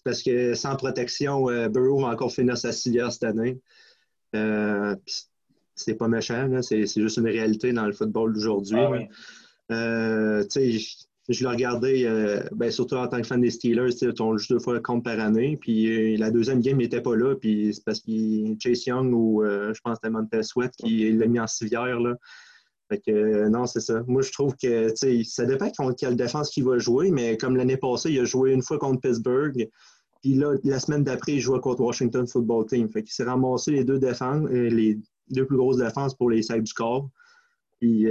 parce 0.05 0.23
que 0.23 0.55
sans 0.55 0.77
protection, 0.77 1.47
Burrow 1.69 2.03
va 2.03 2.09
encore 2.09 2.33
finir 2.33 2.57
sa 2.57 2.71
civière 2.71 3.11
cette 3.11 3.25
année. 3.25 3.59
c'est 5.75 5.95
pas 5.95 6.07
méchant, 6.07 6.63
c'est 6.63 6.87
juste 6.87 7.17
une 7.17 7.27
réalité 7.27 7.73
dans 7.73 7.87
le 7.87 7.93
football 7.93 8.33
d'aujourd'hui. 8.33 8.79
Ah, 9.69 10.43
je 11.29 11.43
l'ai 11.45 11.51
regardé, 11.51 12.05
euh, 12.05 12.43
ben, 12.53 12.71
surtout 12.71 12.95
en 12.95 13.09
tant 13.09 13.21
que 13.21 13.27
fan 13.27 13.41
des 13.41 13.51
Steelers, 13.51 13.91
on 14.21 14.37
joue 14.37 14.55
deux 14.55 14.59
fois 14.61 14.79
compte 14.81 15.05
par 15.05 15.19
année. 15.19 15.57
Puis 15.61 16.15
euh, 16.15 16.17
la 16.19 16.31
deuxième 16.31 16.61
game, 16.61 16.81
il 16.81 16.85
n'était 16.85 17.01
pas 17.01 17.17
là. 17.17 17.35
Puis 17.35 17.75
c'est 17.75 17.85
parce 17.85 18.01
qu'il 18.01 18.57
Chase 18.61 18.87
Young 18.87 19.13
ou 19.13 19.43
euh, 19.43 19.75
je 19.75 19.81
pense 19.81 19.99
que 19.99 20.09
c'était 20.09 20.43
Sweat 20.43 20.73
qui 20.77 21.11
l'a 21.13 21.27
mis 21.27 21.41
en 21.41 21.47
civière. 21.47 21.99
Là. 22.01 22.15
Fait 22.89 23.01
que 23.05 23.49
non, 23.49 23.67
c'est 23.67 23.81
ça. 23.81 24.05
Moi, 24.07 24.23
je 24.23 24.31
trouve 24.31 24.55
que 24.57 24.95
ça 25.25 25.45
dépend 25.45 25.69
contre 25.77 25.97
quelle 25.97 26.15
défense 26.15 26.51
qu'il 26.51 26.65
va 26.65 26.79
jouer, 26.79 27.11
mais 27.11 27.37
comme 27.37 27.57
l'année 27.57 27.77
passée, 27.77 28.13
il 28.13 28.21
a 28.21 28.25
joué 28.25 28.53
une 28.53 28.63
fois 28.63 28.79
contre 28.79 29.01
Pittsburgh. 29.01 29.69
Puis 30.23 30.35
là, 30.35 30.55
la 30.63 30.79
semaine 30.79 31.03
d'après, 31.03 31.33
il 31.33 31.41
jouait 31.41 31.59
contre 31.59 31.81
Washington 31.81 32.27
Football 32.29 32.67
Team. 32.67 32.89
Fait 32.91 33.03
qu'il 33.03 33.13
s'est 33.13 33.25
ramassé 33.25 33.73
les 33.73 33.85
deux 33.85 33.99
défenses, 33.99 34.49
les 34.49 35.01
deux 35.31 35.47
plus 35.47 35.57
grosses 35.57 35.79
défenses 35.79 36.15
pour 36.15 36.31
les 36.31 36.43
sacs 36.43 36.63
du 36.63 36.73
corps. 36.73 37.11
Puis 37.81 38.07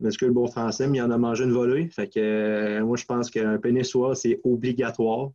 que 0.00 0.26
le 0.26 0.46
français, 0.46 0.86
mais 0.86 0.98
il 0.98 1.02
en 1.02 1.10
a 1.10 1.18
mangé 1.18 1.44
une 1.44 1.52
volée? 1.52 1.88
Fait 1.88 2.08
que 2.08 2.20
euh, 2.20 2.84
moi, 2.84 2.96
je 2.96 3.04
pense 3.04 3.30
qu'un 3.30 3.58
pénissoir, 3.58 4.16
c'est 4.16 4.40
obligatoire. 4.44 5.30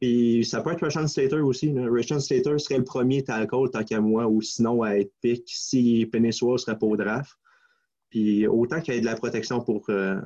Puis 0.00 0.44
ça 0.44 0.60
peut 0.60 0.72
être 0.72 0.82
Rashawn 0.82 1.06
Slater 1.06 1.40
aussi. 1.40 1.72
Là. 1.72 1.88
Slater 2.02 2.58
serait 2.58 2.78
le 2.78 2.84
premier 2.84 3.22
tackle, 3.22 3.70
tant 3.72 3.84
qu'à 3.84 4.00
moi, 4.00 4.26
ou 4.26 4.42
sinon 4.42 4.82
à 4.82 4.96
être 4.96 5.12
pick 5.20 5.44
si 5.46 6.06
Penissoir 6.10 6.58
serait 6.58 6.76
pas 6.76 6.86
au 6.86 6.96
draft. 6.96 7.38
Puis 8.10 8.46
autant 8.48 8.80
qu'il 8.80 8.94
y 8.94 8.96
ait 8.96 9.00
de 9.00 9.06
la 9.06 9.14
protection 9.14 9.60
pour, 9.60 9.84
euh, 9.90 10.20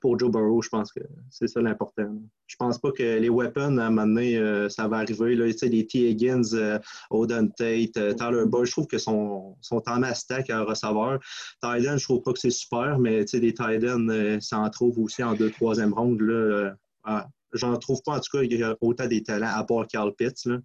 pour 0.00 0.18
Joe 0.18 0.30
Burrow, 0.30 0.62
je 0.62 0.68
pense 0.68 0.92
que 0.92 1.00
c'est 1.30 1.48
ça 1.48 1.60
l'important. 1.60 2.10
Je 2.46 2.56
pense 2.56 2.78
pas 2.78 2.90
que 2.92 3.18
les 3.18 3.28
weapons, 3.28 3.78
à 3.78 3.86
un 3.86 3.90
moment 3.90 4.06
donné, 4.06 4.36
euh, 4.36 4.68
ça 4.68 4.88
va 4.88 4.98
arriver. 4.98 5.34
Là, 5.34 5.46
les 5.46 5.86
T. 5.86 6.10
Higgins, 6.10 6.54
euh, 6.54 6.78
Oden 7.10 7.50
Tate, 7.52 7.96
euh, 7.96 8.14
Tyler 8.14 8.44
Boyd, 8.46 8.66
je 8.66 8.72
trouve 8.72 8.86
que 8.86 8.98
sont, 8.98 9.56
sont 9.60 9.82
en 9.86 10.14
stack 10.14 10.50
à 10.50 10.62
receveur. 10.62 11.20
Tyden, 11.62 11.98
je 11.98 12.04
trouve 12.04 12.22
pas 12.22 12.32
que 12.32 12.38
c'est 12.38 12.50
super, 12.50 12.98
mais 12.98 13.24
des 13.24 13.54
Tyden, 13.54 14.40
ça 14.40 14.58
en 14.58 14.70
trouve 14.70 14.98
aussi 14.98 15.22
en 15.22 15.34
deux, 15.34 15.50
troisième 15.50 15.92
ronde. 15.92 16.20
Là, 16.20 16.74
j'en 17.52 17.76
trouve 17.76 18.00
pas, 18.04 18.16
en 18.16 18.20
tout 18.20 18.36
cas, 18.36 18.42
il 18.42 18.52
y 18.52 18.62
a 18.62 18.76
autant 18.80 19.06
des 19.06 19.22
talents 19.22 19.52
à 19.54 19.64
part 19.64 19.86
Carl 19.86 20.14
Pitts. 20.14 20.46
Là. 20.46 20.58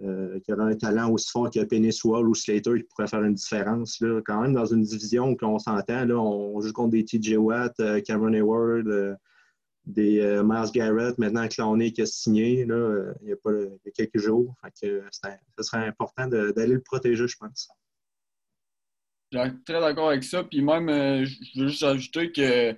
Euh, 0.00 0.38
qui 0.38 0.52
aurait 0.52 0.72
un 0.72 0.76
talent 0.76 1.10
aussi 1.10 1.28
fort 1.28 1.50
que 1.50 1.64
Penny 1.64 1.90
Wall 2.04 2.28
ou 2.28 2.34
Slater 2.34 2.76
qui 2.76 2.84
pourrait 2.84 3.08
faire 3.08 3.24
une 3.24 3.34
différence. 3.34 4.00
Là. 4.00 4.20
Quand 4.24 4.42
même, 4.42 4.54
dans 4.54 4.64
une 4.64 4.82
division 4.82 5.34
qu'on 5.34 5.58
s'entend, 5.58 6.04
là, 6.04 6.14
on 6.14 6.60
joue 6.60 6.72
contre 6.72 6.90
des 6.90 7.04
TJ 7.04 7.36
Watt, 7.36 7.74
euh, 7.80 8.00
Cameron 8.00 8.32
Hayward, 8.32 8.86
euh, 8.86 9.16
des 9.86 10.20
Miles 10.44 10.70
Garrett, 10.72 11.18
maintenant 11.18 11.48
Clowney 11.48 11.92
qui 11.92 12.02
a 12.02 12.06
signé 12.06 12.60
il, 12.60 12.68
y 13.22 13.32
a 13.32 13.90
quelques 13.92 14.18
jours. 14.18 14.54
Fait 14.62 15.02
ce 15.56 15.62
serait 15.62 15.86
important 15.86 16.28
d'aller 16.28 16.74
le 16.74 16.82
protéger, 16.82 17.26
je 17.26 17.36
pense. 17.36 17.68
Je 19.32 19.38
suis 19.40 19.62
très 19.64 19.80
d'accord 19.80 20.10
avec 20.10 20.22
ça. 20.22 20.44
Puis 20.44 20.60
même, 20.60 20.88
je 21.24 21.60
veux 21.60 21.68
juste 21.68 21.82
ajouter 21.82 22.30
que 22.30 22.76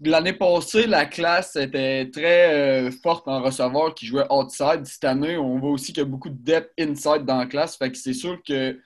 L'année 0.00 0.34
passée, 0.34 0.86
la 0.86 1.06
classe 1.06 1.56
était 1.56 2.10
très 2.10 2.86
euh, 2.86 2.90
forte 2.90 3.26
en 3.28 3.40
receveur 3.40 3.94
qui 3.94 4.04
jouait 4.04 4.30
outside. 4.30 4.84
Cette 4.84 5.04
année, 5.04 5.38
on 5.38 5.58
voit 5.58 5.70
aussi 5.70 5.86
qu'il 5.86 6.02
y 6.02 6.06
a 6.06 6.08
beaucoup 6.08 6.28
de 6.28 6.36
depth 6.36 6.70
inside 6.78 7.24
dans 7.24 7.38
la 7.38 7.46
classe. 7.46 7.76
Fait 7.78 7.90
que 7.90 7.96
c'est 7.96 8.12
sûr 8.12 8.38
que, 8.46 8.78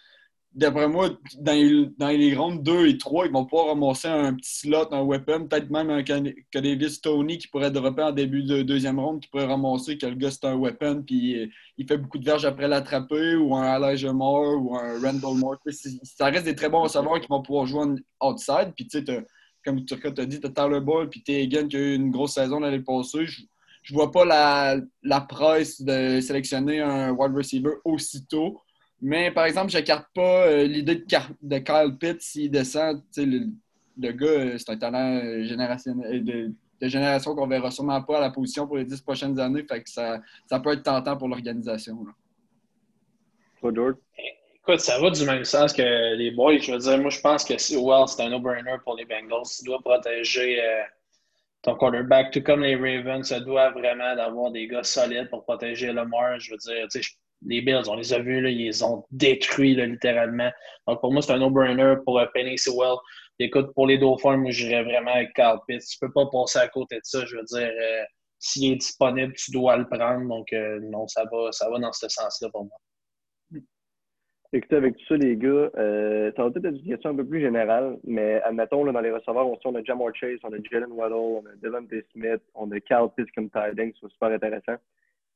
d'après 0.54 0.86
moi, 0.86 1.10
dans 1.40 1.52
les, 1.52 2.34
rondes 2.36 2.62
2 2.62 2.86
et 2.86 2.96
3, 2.96 3.26
ils 3.26 3.32
vont 3.32 3.44
pouvoir 3.44 3.68
ramasser 3.68 4.06
un 4.06 4.34
petit 4.34 4.60
slot, 4.60 4.94
un 4.94 5.02
weapon, 5.02 5.48
peut-être 5.48 5.68
même 5.70 5.90
un 5.90 6.04
Davis 6.54 7.00
Tony 7.00 7.38
qui 7.38 7.48
pourrait 7.48 7.72
dropper 7.72 8.04
en 8.04 8.12
début 8.12 8.44
de 8.44 8.62
deuxième 8.62 9.00
ronde, 9.00 9.20
qui 9.20 9.28
pourrait 9.30 9.46
ramasser 9.46 9.98
que 9.98 10.06
le 10.06 10.14
gars 10.14 10.30
c'est 10.30 10.44
un 10.44 10.54
weapon, 10.56 11.02
puis 11.04 11.40
euh, 11.40 11.46
il 11.76 11.88
fait 11.88 11.98
beaucoup 11.98 12.18
de 12.18 12.24
verges 12.24 12.44
après 12.44 12.68
l'attraper, 12.68 13.34
ou 13.34 13.56
un 13.56 13.76
Elijah 13.76 14.12
Moore, 14.12 14.62
ou 14.62 14.76
un 14.76 15.00
Randall 15.00 15.38
Moore. 15.38 15.56
Ça 16.04 16.26
reste 16.26 16.44
des 16.44 16.54
très 16.54 16.68
bons 16.68 16.82
receveurs 16.82 17.20
qui 17.20 17.26
vont 17.28 17.42
pouvoir 17.42 17.66
jouer 17.66 17.96
outside. 18.22 18.72
Puis 18.76 18.86
tu 18.86 19.04
sais, 19.04 19.24
comme 19.64 19.84
Turcotte 19.84 20.14
t'a 20.14 20.26
dit, 20.26 20.40
tu 20.40 20.46
as 20.46 20.50
Tyler 20.50 20.80
Ball 20.80 21.08
puis 21.08 21.22
Tegan 21.22 21.68
qui 21.68 21.76
a 21.76 21.80
eu 21.80 21.94
une 21.94 22.10
grosse 22.10 22.34
saison 22.34 22.60
l'année 22.60 22.80
passée. 22.80 23.26
Je, 23.26 23.42
ne 23.90 23.94
vois 23.94 24.10
pas 24.10 24.24
la, 24.24 24.76
la 25.02 25.20
presse 25.20 25.80
de 25.82 26.20
sélectionner 26.20 26.80
un 26.80 27.10
wide 27.12 27.34
receiver 27.34 27.74
aussitôt. 27.84 28.60
Mais 29.00 29.30
par 29.30 29.46
exemple, 29.46 29.70
je 29.70 29.78
n'écarte 29.78 30.06
pas 30.14 30.46
euh, 30.46 30.64
l'idée 30.64 30.96
de, 30.96 31.06
de, 31.42 31.58
Kyle 31.58 31.96
Pitt 31.98 32.20
s'il 32.20 32.50
descend. 32.50 33.02
Le, 33.16 33.46
le, 33.98 34.12
gars, 34.12 34.26
euh, 34.26 34.58
c'est 34.58 34.70
un 34.70 34.76
talent 34.76 35.20
euh, 35.24 35.42
générationnel, 35.44 36.22
de, 36.22 36.52
de 36.80 36.88
génération 36.88 37.34
qu'on 37.34 37.46
ne 37.46 37.50
verra 37.50 37.70
sûrement 37.70 38.02
pas 38.02 38.18
à 38.18 38.20
la 38.20 38.30
position 38.30 38.66
pour 38.66 38.76
les 38.76 38.84
dix 38.84 39.00
prochaines 39.00 39.38
années. 39.40 39.64
Fait 39.64 39.82
que 39.82 39.88
ça, 39.88 40.20
ça 40.46 40.60
peut 40.60 40.72
être 40.72 40.82
tentant 40.82 41.16
pour 41.16 41.28
l'organisation. 41.28 42.04
Écoute, 44.62 44.80
ça 44.80 45.00
va 45.00 45.10
du 45.10 45.24
même 45.24 45.44
sens 45.44 45.72
que 45.72 46.14
les 46.14 46.30
boys. 46.32 46.58
Je 46.58 46.72
veux 46.72 46.78
dire, 46.78 46.98
moi, 46.98 47.10
je 47.10 47.20
pense 47.20 47.44
que 47.44 47.56
si 47.56 47.76
Well, 47.78 48.06
c'est 48.06 48.22
un 48.22 48.28
no-brainer 48.28 48.76
pour 48.84 48.94
les 48.94 49.06
Bengals. 49.06 49.46
Tu 49.58 49.64
dois 49.64 49.80
protéger 49.80 50.62
euh, 50.62 50.82
ton 51.62 51.76
quarterback, 51.76 52.30
tout 52.30 52.42
comme 52.42 52.62
les 52.62 52.76
Ravens. 52.76 53.26
Ça 53.26 53.40
doit 53.40 53.70
vraiment 53.70 54.14
d'avoir 54.14 54.50
des 54.50 54.66
gars 54.68 54.82
solides 54.82 55.30
pour 55.30 55.44
protéger 55.44 55.92
Lamar. 55.94 56.38
Je 56.40 56.52
veux 56.52 56.58
dire, 56.58 56.86
les 57.46 57.62
Bills, 57.62 57.88
on 57.88 57.96
les 57.96 58.12
a 58.12 58.18
vus, 58.18 58.42
là, 58.42 58.50
ils 58.50 58.58
les 58.58 58.82
ont 58.82 59.02
détruits 59.10 59.74
littéralement. 59.74 60.50
Donc, 60.86 61.00
pour 61.00 61.10
moi, 61.10 61.22
c'est 61.22 61.32
un 61.32 61.38
no-brainer 61.38 61.94
pour 62.04 62.18
euh, 62.18 62.26
Penny 62.34 62.58
Sewell. 62.58 62.96
Écoute, 63.38 63.72
pour 63.74 63.86
les 63.86 63.96
Dauphins, 63.96 64.36
moi, 64.36 64.50
j'irais 64.50 64.84
vraiment 64.84 65.12
avec 65.12 65.32
Carl 65.32 65.58
Pitts. 65.66 65.86
Tu 65.90 65.98
peux 65.98 66.12
pas 66.12 66.26
passer 66.30 66.58
à 66.58 66.68
côté 66.68 66.96
de 66.96 67.02
ça. 67.04 67.24
Je 67.24 67.36
veux 67.36 67.44
dire, 67.44 67.72
euh, 67.82 68.02
s'il 68.38 68.72
est 68.74 68.76
disponible, 68.76 69.32
tu 69.32 69.52
dois 69.52 69.78
le 69.78 69.88
prendre. 69.88 70.28
Donc, 70.28 70.48
non, 70.82 71.08
ça 71.08 71.24
va, 71.32 71.50
ça 71.50 71.70
va 71.70 71.78
dans 71.78 71.92
ce 71.92 72.08
sens-là 72.10 72.50
pour 72.52 72.64
moi. 72.66 72.76
Écoutez, 74.52 74.76
avec 74.76 74.96
tout 74.96 75.04
ça, 75.06 75.16
les 75.16 75.36
gars, 75.36 75.70
euh, 75.76 76.32
ça 76.34 76.42
va 76.42 76.50
peut-être 76.50 76.74
être 76.74 76.82
une 76.82 76.88
question 76.88 77.10
un 77.10 77.14
peu 77.14 77.24
plus 77.24 77.40
générale, 77.40 77.98
mais 78.02 78.40
admettons, 78.42 78.82
là, 78.82 78.90
dans 78.90 79.00
les 79.00 79.12
receveurs, 79.12 79.46
on, 79.46 79.56
on 79.64 79.74
a 79.76 79.84
Jamar 79.84 80.12
Chase, 80.12 80.40
on 80.42 80.52
a 80.52 80.56
Jalen 80.68 80.90
Waddle, 80.90 81.14
on 81.14 81.44
a 81.46 81.54
Devontae 81.62 82.02
Smith, 82.12 82.42
on 82.56 82.68
a 82.72 82.80
Cal 82.80 83.08
Pitts 83.16 83.30
comme 83.32 83.48
Tiding, 83.48 83.92
c'est 84.00 84.10
super 84.10 84.30
intéressant. 84.30 84.74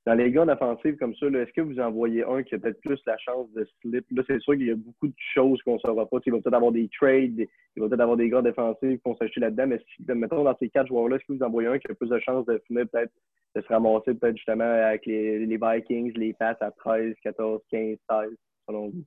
Dans 0.06 0.14
les 0.14 0.30
gars 0.32 0.42
en 0.42 0.76
comme 0.98 1.14
ça, 1.14 1.26
est-ce 1.26 1.52
que 1.52 1.60
vous 1.62 1.78
en 1.78 1.90
voyez 1.90 2.24
un 2.24 2.42
qui 2.42 2.56
a 2.56 2.58
peut-être 2.58 2.80
plus 2.80 3.00
la 3.06 3.16
chance 3.16 3.50
de 3.52 3.66
slip? 3.80 4.04
Là, 4.10 4.22
c'est 4.26 4.38
sûr 4.40 4.52
qu'il 4.54 4.66
y 4.66 4.70
a 4.70 4.74
beaucoup 4.74 5.06
de 5.06 5.14
choses 5.32 5.62
qu'on 5.62 5.74
ne 5.74 5.78
saura 5.78 6.06
pas. 6.06 6.18
Il 6.26 6.32
va 6.32 6.40
peut-être 6.40 6.54
avoir 6.54 6.72
des 6.72 6.90
trades, 7.00 7.46
il 7.76 7.82
va 7.82 7.88
peut-être 7.88 8.00
avoir 8.00 8.18
des 8.18 8.28
gars 8.28 8.42
défensifs 8.42 9.00
qu'on 9.02 9.16
s'acheter 9.16 9.40
là-dedans, 9.40 9.68
mais 9.68 9.80
si, 9.96 10.04
mettons, 10.12 10.44
dans 10.44 10.56
ces 10.58 10.68
quatre 10.68 10.88
joueurs-là, 10.88 11.16
est-ce 11.16 11.24
que 11.24 11.32
vous 11.32 11.42
en 11.42 11.50
voyez 11.50 11.68
un 11.68 11.78
qui 11.78 11.90
a 11.90 11.94
plus 11.94 12.08
de 12.08 12.18
chances 12.18 12.44
de 12.46 12.60
finir 12.66 12.86
peut-être 12.88 13.12
de 13.54 13.62
se 13.62 13.68
ramasser 13.68 14.12
peut-être 14.14 14.36
justement 14.36 14.64
avec 14.64 15.06
les, 15.06 15.46
les 15.46 15.56
Vikings, 15.56 16.12
les 16.16 16.34
Pats 16.34 16.56
à 16.60 16.70
13, 16.72 17.14
14, 17.22 17.62
15, 17.70 17.96
16, 18.10 18.30
selon 18.66 18.88
vous? 18.88 19.04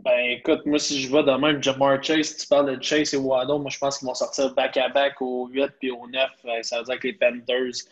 Ben 0.00 0.18
écoute, 0.30 0.64
moi 0.66 0.78
si 0.78 1.00
je 1.00 1.12
vais 1.12 1.22
dans 1.22 1.38
même 1.38 1.62
Jamar 1.62 2.02
Chase, 2.02 2.36
tu 2.36 2.46
parles 2.46 2.76
de 2.76 2.82
Chase 2.82 3.14
et 3.14 3.16
Waddle, 3.16 3.60
moi 3.60 3.70
je 3.70 3.78
pense 3.78 3.98
qu'ils 3.98 4.06
vont 4.06 4.14
sortir 4.14 4.54
back-à-back 4.54 5.20
au 5.20 5.48
8 5.48 5.70
puis 5.80 5.90
au 5.90 6.06
9. 6.08 6.30
Euh, 6.44 6.62
ça 6.62 6.78
veut 6.78 6.84
dire 6.84 6.98
que 6.98 7.06
les 7.08 7.14
Panthers. 7.14 7.84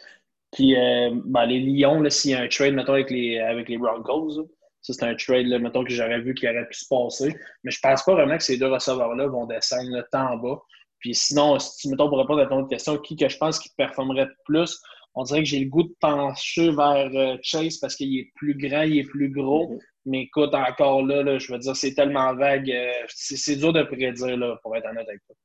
Puis 0.52 0.76
euh, 0.76 1.10
ben, 1.24 1.46
les 1.46 1.60
Lions, 1.60 2.08
s'il 2.08 2.30
y 2.32 2.34
a 2.34 2.40
un 2.40 2.48
trade, 2.48 2.74
mettons, 2.74 2.94
avec 2.94 3.10
les, 3.10 3.38
avec 3.38 3.68
les 3.68 3.78
Broncos, 3.78 4.48
ça 4.82 4.92
c'est 4.92 5.04
un 5.04 5.14
trade, 5.14 5.46
là, 5.46 5.58
mettons, 5.58 5.84
que 5.84 5.90
j'aurais 5.90 6.20
vu 6.20 6.34
qui 6.34 6.48
aurait 6.48 6.66
pu 6.66 6.78
se 6.78 6.86
passer. 6.88 7.34
Mais 7.64 7.70
je 7.70 7.80
pense 7.80 8.02
pas 8.04 8.14
vraiment 8.14 8.36
que 8.36 8.44
ces 8.44 8.56
deux 8.56 8.68
receveurs-là 8.68 9.26
vont 9.26 9.46
descendre 9.46 9.90
le 9.90 10.04
temps 10.10 10.32
en 10.32 10.36
bas. 10.36 10.62
Puis 11.00 11.14
sinon, 11.14 11.58
si, 11.58 11.90
mettons, 11.90 12.08
pour 12.08 12.18
répondre 12.18 12.40
à 12.40 12.46
ton 12.46 12.64
question, 12.66 12.96
qui 12.98 13.16
que 13.16 13.28
je 13.28 13.36
pense 13.36 13.58
qui 13.58 13.68
performerait 13.76 14.28
plus, 14.44 14.80
on 15.14 15.24
dirait 15.24 15.40
que 15.40 15.48
j'ai 15.48 15.60
le 15.60 15.68
goût 15.68 15.82
de 15.82 15.94
pencher 16.00 16.70
vers 16.70 17.10
euh, 17.14 17.36
Chase 17.42 17.78
parce 17.78 17.96
qu'il 17.96 18.16
est 18.18 18.30
plus 18.36 18.54
grand, 18.54 18.82
il 18.82 18.98
est 18.98 19.04
plus 19.04 19.30
gros. 19.30 19.78
Mais 20.06 20.22
écoute, 20.22 20.54
encore 20.54 21.04
là, 21.04 21.38
je 21.38 21.52
veux 21.52 21.58
dire, 21.58 21.76
c'est 21.76 21.94
tellement 21.94 22.34
vague. 22.34 22.70
Euh, 22.70 22.92
c'est 23.08 23.56
dur 23.56 23.72
de 23.72 23.82
prédire, 23.82 24.36
là, 24.36 24.56
pour 24.62 24.76
être 24.76 24.86
honnête 24.88 25.08
avec 25.08 25.20
toi. 25.26 25.36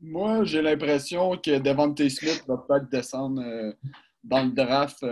Moi, 0.00 0.44
j'ai 0.44 0.62
l'impression 0.62 1.36
que 1.36 1.58
Devontae 1.58 2.10
Smith 2.10 2.44
va 2.48 2.56
peut-être 2.56 2.90
descendre 2.90 3.40
euh, 3.40 3.72
dans 4.24 4.42
le 4.44 4.50
draft. 4.50 5.02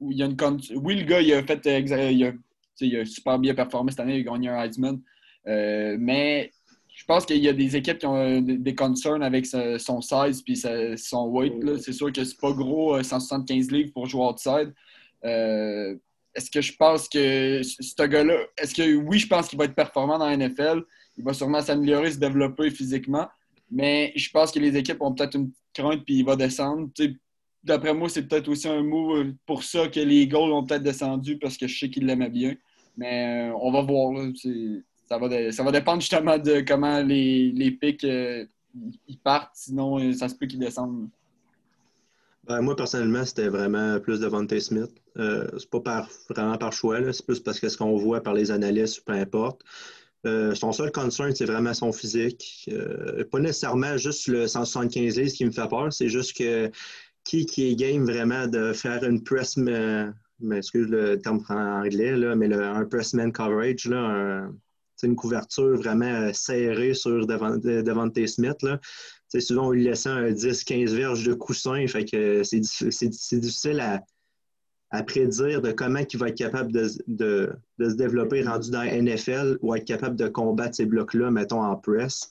où 0.00 0.10
il 0.10 0.18
y 0.18 0.22
a 0.22 0.26
une 0.26 0.36
Oui, 0.74 0.96
le 0.96 1.04
gars, 1.04 1.20
il 1.20 1.32
a 1.32 1.42
fait 1.44 1.64
il 1.64 2.24
a, 2.24 2.32
il 2.80 2.96
a 2.96 3.04
super 3.04 3.38
bien 3.38 3.54
performé 3.54 3.92
cette 3.92 4.00
année, 4.00 4.18
il 4.18 4.28
a 4.28 4.32
gagné 4.32 4.48
un 4.48 4.62
Heisman. 4.62 5.00
mais 5.46 6.50
je 6.94 7.04
pense 7.04 7.26
qu'il 7.26 7.38
y 7.38 7.48
a 7.48 7.52
des 7.52 7.76
équipes 7.76 7.98
qui 7.98 8.06
ont 8.06 8.16
euh, 8.16 8.40
des 8.40 8.74
concerns 8.74 9.22
avec 9.22 9.46
son 9.46 10.00
size 10.00 10.42
puis 10.42 10.56
son 10.56 11.28
weight. 11.28 11.78
C'est 11.80 11.92
sûr 11.92 12.12
que 12.12 12.22
c'est 12.22 12.38
pas 12.38 12.52
gros, 12.52 13.02
175 13.02 13.66
euh, 13.66 13.76
livres 13.76 13.92
pour 13.92 14.06
jouer 14.06 14.24
outside. 14.24 14.72
Euh, 16.34 16.40
est-ce 16.40 16.50
que 16.50 16.60
je 16.60 16.74
pense 16.76 17.08
que 17.08 17.62
ce 17.62 18.06
gars-là, 18.06 18.36
est-ce 18.58 18.74
que 18.74 18.94
oui, 18.96 19.18
je 19.18 19.26
pense 19.26 19.48
qu'il 19.48 19.58
va 19.58 19.64
être 19.64 19.74
performant 19.74 20.18
dans 20.18 20.28
la 20.28 20.36
NFL. 20.36 20.82
Il 21.16 21.24
va 21.24 21.32
sûrement 21.32 21.60
s'améliorer, 21.60 22.12
se 22.12 22.18
développer 22.18 22.70
physiquement. 22.70 23.26
Mais 23.70 24.12
je 24.16 24.30
pense 24.30 24.50
que 24.50 24.58
les 24.58 24.76
équipes 24.76 25.00
ont 25.00 25.12
peut-être 25.12 25.36
une 25.36 25.50
crainte 25.72 26.04
puis 26.04 26.16
il 26.16 26.24
va 26.24 26.36
descendre. 26.36 26.88
D'après 27.62 27.94
moi, 27.94 28.08
c'est 28.08 28.28
peut-être 28.28 28.48
aussi 28.48 28.68
un 28.68 28.82
mot 28.82 29.16
pour 29.46 29.64
ça 29.64 29.88
que 29.88 30.00
les 30.00 30.22
Eagles 30.22 30.36
ont 30.52 30.64
peut-être 30.64 30.82
descendu 30.82 31.38
parce 31.38 31.56
que 31.56 31.66
je 31.66 31.78
sais 31.78 31.88
qu'ils 31.88 32.06
l'aimaient 32.06 32.30
bien. 32.30 32.54
Mais 32.96 33.50
on 33.60 33.72
va 33.72 33.82
voir. 33.82 34.12
Ça 35.08 35.18
va, 35.18 35.72
dépendre 35.72 36.00
justement 36.00 36.38
de 36.38 36.60
comment 36.60 37.00
les, 37.02 37.78
pics 37.80 38.04
euh, 38.04 38.46
ils 39.06 39.18
partent, 39.18 39.54
sinon 39.54 39.98
euh, 39.98 40.12
ça 40.12 40.28
se 40.28 40.34
peut 40.34 40.46
qu'ils 40.46 40.58
descendent. 40.58 41.08
Ben, 42.46 42.60
moi, 42.60 42.76
personnellement, 42.76 43.24
c'était 43.24 43.48
vraiment 43.48 43.98
plus 44.00 44.20
de 44.20 44.26
Vontae 44.26 44.60
Smith. 44.60 44.90
Euh, 45.16 45.46
c'est 45.58 45.70
pas 45.70 45.80
par, 45.80 46.08
vraiment 46.28 46.58
par 46.58 46.72
choix, 46.72 47.00
c'est 47.12 47.24
plus 47.24 47.40
parce 47.40 47.58
que 47.58 47.68
ce 47.68 47.76
qu'on 47.76 47.96
voit 47.96 48.22
par 48.22 48.34
les 48.34 48.50
analystes, 48.50 49.04
peu 49.04 49.12
importe. 49.12 49.62
Euh, 50.26 50.54
son 50.54 50.72
seul 50.72 50.90
concern, 50.90 51.34
c'est 51.34 51.44
vraiment 51.44 51.74
son 51.74 51.92
physique. 51.92 52.70
pas 53.30 53.38
nécessairement 53.38 53.96
juste 53.96 54.26
le 54.28 54.46
175 54.46 55.18
livres 55.18 55.32
qui 55.32 55.44
me 55.44 55.50
fait 55.50 55.68
peur, 55.68 55.92
c'est 55.92 56.08
juste 56.08 56.36
que 56.36 56.70
qui, 57.24 57.46
qui 57.46 57.70
est 57.70 57.76
game 57.76 58.04
vraiment 58.04 58.46
de 58.46 58.72
faire 58.72 59.02
une 59.04 59.22
press, 59.22 59.56
mais, 59.56 60.06
excuse 60.52 60.88
le 60.88 61.18
terme 61.18 61.42
en 61.48 61.82
anglais, 61.82 62.16
là, 62.16 62.36
mais 62.36 62.48
le, 62.48 62.62
un 62.62 62.84
pressman 62.84 63.32
coverage, 63.32 63.86
là, 63.86 63.98
un, 63.98 64.54
une 65.02 65.16
couverture 65.16 65.76
vraiment 65.76 66.06
euh, 66.06 66.32
serrée 66.32 66.94
sur 66.94 67.26
devant, 67.26 68.10
tes 68.10 68.26
Smith. 68.26 68.62
Là. 68.62 68.80
souvent, 69.40 69.68
on 69.68 69.70
lui 69.70 69.84
laissait 69.84 70.08
un 70.08 70.30
10-15 70.30 70.94
verges 70.94 71.24
de 71.24 71.34
coussin. 71.34 71.86
Fait 71.86 72.04
que 72.04 72.42
c'est, 72.44 72.60
difficile 72.60 73.80
à, 73.80 74.02
prédire 75.02 75.60
de 75.60 75.72
comment 75.72 75.98
il 76.08 76.18
va 76.20 76.28
être 76.28 76.38
capable 76.38 76.70
de, 76.70 76.86
se 76.86 77.94
développer 77.96 78.42
rendu 78.42 78.70
dans 78.70 78.84
la 78.84 79.02
NFL 79.02 79.58
ou 79.60 79.74
être 79.74 79.84
capable 79.84 80.14
de 80.14 80.28
combattre 80.28 80.76
ces 80.76 80.86
blocs-là, 80.86 81.32
mettons, 81.32 81.64
en 81.64 81.74
press. 81.74 82.30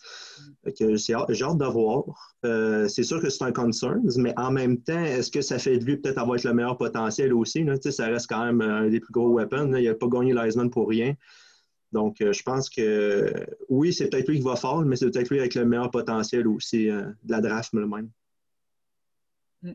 j'ai 0.80 1.14
hâte 1.14 1.58
de 1.58 1.66
voir. 1.66 2.06
Euh, 2.46 2.88
c'est 2.88 3.04
sûr 3.04 3.22
que 3.22 3.30
c'est 3.30 3.44
un 3.44 3.52
concern, 3.52 4.02
mais 4.16 4.34
en 4.38 4.52
même 4.52 4.78
temps, 4.78 5.04
est-ce 5.04 5.30
que 5.30 5.42
ça 5.42 5.60
fait 5.60 5.78
de 5.78 5.84
lui 5.84 5.98
peut-être 5.98 6.20
avoir 6.20 6.40
le 6.42 6.54
meilleur 6.54 6.78
potentiel 6.78 7.34
aussi? 7.34 7.66
Là? 7.66 7.76
Ça 7.82 8.06
reste 8.06 8.28
quand 8.30 8.46
même 8.46 8.62
un 8.62 8.88
des 8.88 9.02
plus 9.02 9.12
gros 9.12 9.34
weapons. 9.34 9.76
Il 9.76 9.84
n'a 9.84 9.96
pas 9.96 10.08
gagné 10.08 10.34
l'Heisman 10.34 10.70
pour 10.70 10.88
rien. 10.88 11.16
Donc, 11.94 12.22
euh, 12.22 12.34
je 12.34 12.42
pense 12.42 12.70
que 12.70 13.32
oui, 13.70 13.94
c'est 13.94 14.10
peut-être 14.10 14.28
lui 14.28 14.38
qui 14.38 14.44
va 14.44 14.56
fort, 14.56 14.82
mais 14.82 14.96
c'est 14.96 15.10
peut-être 15.10 15.30
lui 15.30 15.40
avec 15.40 15.54
le 15.54 15.66
meilleur 15.66 15.92
potentiel 15.92 16.48
aussi 16.48 16.90
euh, 16.90 17.04
de 17.24 17.32
la 17.32 17.40
draft 17.40 17.72
même. 17.74 18.10
Mm. 19.62 19.74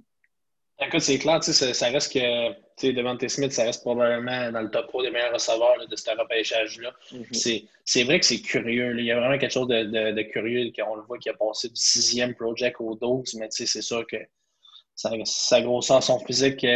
Écoute, 0.81 1.01
c'est 1.01 1.19
clair, 1.19 1.43
ça, 1.43 1.75
ça 1.75 1.89
reste 1.89 2.13
que 2.13 2.93
Devante 2.93 3.27
Smith, 3.29 3.53
ça 3.53 3.65
reste 3.65 3.83
probablement 3.83 4.51
dans 4.51 4.63
le 4.63 4.71
top 4.71 4.89
3 4.89 5.05
des 5.05 5.11
meilleurs 5.11 5.33
receveurs 5.33 5.87
de 5.89 5.97
ce 5.97 6.11
repêchage-là. 6.11 6.93
Mm-hmm. 7.13 7.69
C'est 7.85 8.05
vrai 8.05 8.19
que 8.19 8.27
c'est 8.27 8.41
curieux. 8.41 8.99
Il 8.99 9.05
y 9.05 9.13
a 9.13 9.19
vraiment 9.19 9.39
quelque 9.39 9.53
chose 9.53 9.69
de, 9.69 9.85
de, 9.85 10.13
de 10.13 10.23
curieux. 10.23 10.73
On 10.87 10.97
le 10.97 11.03
voit 11.03 11.19
qui 11.19 11.29
a 11.29 11.35
passé 11.35 11.69
du 11.69 11.77
sixième 11.77 12.35
project 12.35 12.77
au 12.81 12.97
12, 12.97 13.35
mais 13.35 13.47
c'est 13.51 13.67
sûr 13.67 14.05
que 14.07 14.17
sa, 14.97 15.61
grosseur, 15.63 16.03
son 16.03 16.19
physique, 16.19 16.67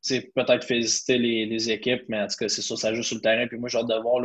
c'est 0.00 0.32
peut-être 0.34 0.64
fait 0.64 0.78
hésiter 0.78 1.18
les, 1.18 1.70
équipes, 1.70 2.04
mais 2.08 2.20
en 2.20 2.26
tout 2.26 2.36
cas, 2.38 2.48
c'est 2.48 2.62
sûr, 2.62 2.78
ça 2.78 2.94
joue 2.94 3.02
sur 3.02 3.16
le 3.16 3.22
terrain. 3.22 3.46
Puis 3.46 3.58
moi, 3.58 3.68
j'ai 3.68 3.78
hâte 3.78 3.88
de 3.88 4.00
voir, 4.00 4.22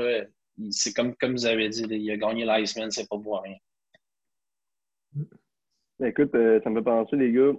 c'est 0.72 0.94
comme, 0.94 1.16
comme 1.16 1.34
vous 1.34 1.46
avez 1.46 1.70
dit, 1.70 1.86
il 1.90 2.12
a 2.12 2.18
gagné 2.18 2.46
l'Iceman, 2.46 2.92
c'est 2.92 3.08
pas 3.10 3.18
pour 3.18 3.42
rien. 3.42 3.58
Écoute, 6.04 6.32
ça 6.32 6.70
me 6.70 6.76
fait 6.76 6.84
penser, 6.84 7.16
les 7.16 7.32
gars, 7.32 7.54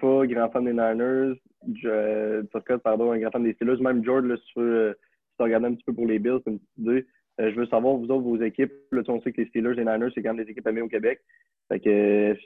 FA, 0.00 0.26
grand 0.26 0.50
fan 0.50 0.64
des 0.64 0.72
Niners, 0.72 1.36
je, 1.74 2.76
pardon, 2.78 3.12
un 3.12 3.18
grand 3.18 3.30
fan 3.30 3.44
des 3.44 3.54
Steelers, 3.54 3.80
même 3.80 4.04
George, 4.04 4.26
là, 4.26 4.36
si 4.36 4.52
tu 4.54 4.94
si 5.40 5.44
tu 5.44 5.54
un 5.54 5.74
petit 5.74 5.84
peu 5.84 5.92
pour 5.92 6.06
les 6.06 6.18
Bills, 6.18 6.40
c'est 6.44 6.50
une 6.50 6.58
petite 6.58 6.78
idée. 6.78 7.06
Euh, 7.40 7.50
je 7.52 7.56
veux 7.56 7.66
savoir, 7.66 7.94
vous 7.94 8.10
autres, 8.10 8.24
vos 8.24 8.40
équipes, 8.42 8.72
là, 8.90 9.02
on 9.08 9.20
sait 9.22 9.32
que 9.32 9.40
les 9.40 9.48
Steelers 9.48 9.72
et 9.72 9.84
les 9.84 9.84
Niners, 9.84 10.10
c'est 10.14 10.22
quand 10.22 10.34
même 10.34 10.44
des 10.44 10.50
équipes 10.50 10.66
amies 10.66 10.80
au 10.80 10.88
Québec. 10.88 11.20
Fait 11.68 11.78
que, 11.78 12.36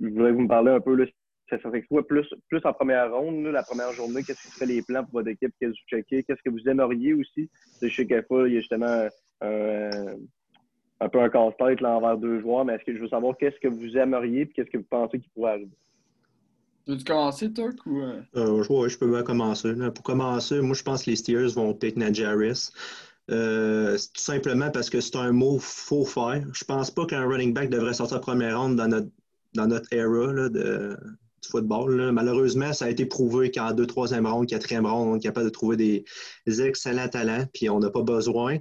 je 0.00 0.08
voudrais 0.08 0.32
vous 0.32 0.42
me 0.42 0.48
parler 0.48 0.70
un 0.70 0.80
peu, 0.80 0.94
là, 0.94 1.04
ça, 1.50 1.60
ça 1.60 1.70
fait 1.70 1.82
quoi 1.82 2.06
plus, 2.06 2.26
plus 2.48 2.60
en 2.64 2.72
première 2.72 3.12
ronde, 3.12 3.44
la 3.46 3.62
première 3.62 3.92
journée, 3.92 4.22
qu'est-ce 4.22 4.42
qui 4.42 4.48
serait 4.48 4.66
les 4.66 4.82
plans 4.82 5.04
pour 5.04 5.14
votre 5.14 5.28
équipe, 5.28 5.52
qu'est-ce 5.60 5.72
que 5.72 5.76
vous 5.76 5.88
checkez, 5.88 6.22
qu'est-ce 6.22 6.42
que 6.42 6.50
vous 6.50 6.68
aimeriez 6.68 7.12
aussi? 7.14 7.50
Je 7.82 7.94
sais 7.94 8.06
qu'à 8.06 8.22
fois, 8.22 8.48
il 8.48 8.54
y 8.54 8.56
a 8.56 8.60
justement 8.60 9.08
un, 9.40 9.90
un 11.00 11.08
peu 11.08 11.20
un 11.20 11.28
casse-tête 11.28 11.82
envers 11.82 12.16
deux 12.16 12.40
joueurs, 12.40 12.64
mais 12.64 12.74
est-ce 12.74 12.84
que 12.84 12.94
je 12.94 13.00
veux 13.00 13.08
savoir 13.08 13.36
qu'est-ce 13.36 13.58
que 13.60 13.68
vous 13.68 13.96
aimeriez 13.96 14.42
et 14.42 14.46
qu'est-ce 14.48 14.70
que 14.70 14.78
vous 14.78 14.86
pensez 14.88 15.18
qui 15.18 15.28
pourrait 15.30 15.52
arriver? 15.52 15.76
Veux-tu 16.86 17.04
commencer, 17.04 17.52
Turk? 17.52 17.76
Ou... 17.86 18.00
Euh? 18.00 18.20
Euh, 18.36 18.64
oui, 18.68 18.88
je 18.88 18.98
peux 18.98 19.08
bien 19.10 19.22
commencer. 19.22 19.72
Pour 19.94 20.02
commencer, 20.02 20.60
moi, 20.60 20.74
je 20.74 20.82
pense 20.82 21.04
que 21.04 21.10
les 21.10 21.16
Steelers 21.16 21.54
vont 21.54 21.74
pick 21.74 21.96
Najaris. 21.96 22.70
Euh, 23.30 23.96
tout 23.96 24.20
simplement 24.20 24.70
parce 24.70 24.90
que 24.90 25.00
c'est 25.00 25.16
un 25.16 25.30
mot 25.30 25.58
faut 25.60 26.04
faire. 26.04 26.44
Je 26.52 26.64
pense 26.64 26.90
pas 26.90 27.06
qu'un 27.06 27.26
running 27.28 27.54
back 27.54 27.70
devrait 27.70 27.94
sortir 27.94 28.20
première 28.20 28.60
ronde 28.60 28.76
dans 28.76 28.88
notre, 28.88 29.08
dans 29.54 29.68
notre 29.68 29.92
era 29.92 30.32
là, 30.32 30.48
de, 30.48 30.96
football. 31.46 32.12
Malheureusement, 32.12 32.72
ça 32.72 32.86
a 32.86 32.90
été 32.90 33.06
prouvé 33.06 33.50
qu'en 33.50 33.72
deux, 33.72 33.86
troisième 33.86 34.26
ronde, 34.26 34.46
quatrième 34.46 34.86
ronde, 34.86 35.08
on 35.08 35.16
est 35.16 35.20
capable 35.20 35.46
de 35.46 35.50
trouver 35.50 35.76
des, 35.76 36.04
excellents 36.62 37.08
talents, 37.08 37.44
puis 37.52 37.68
on 37.70 37.78
n'a 37.78 37.90
pas 37.90 38.02
besoin. 38.02 38.58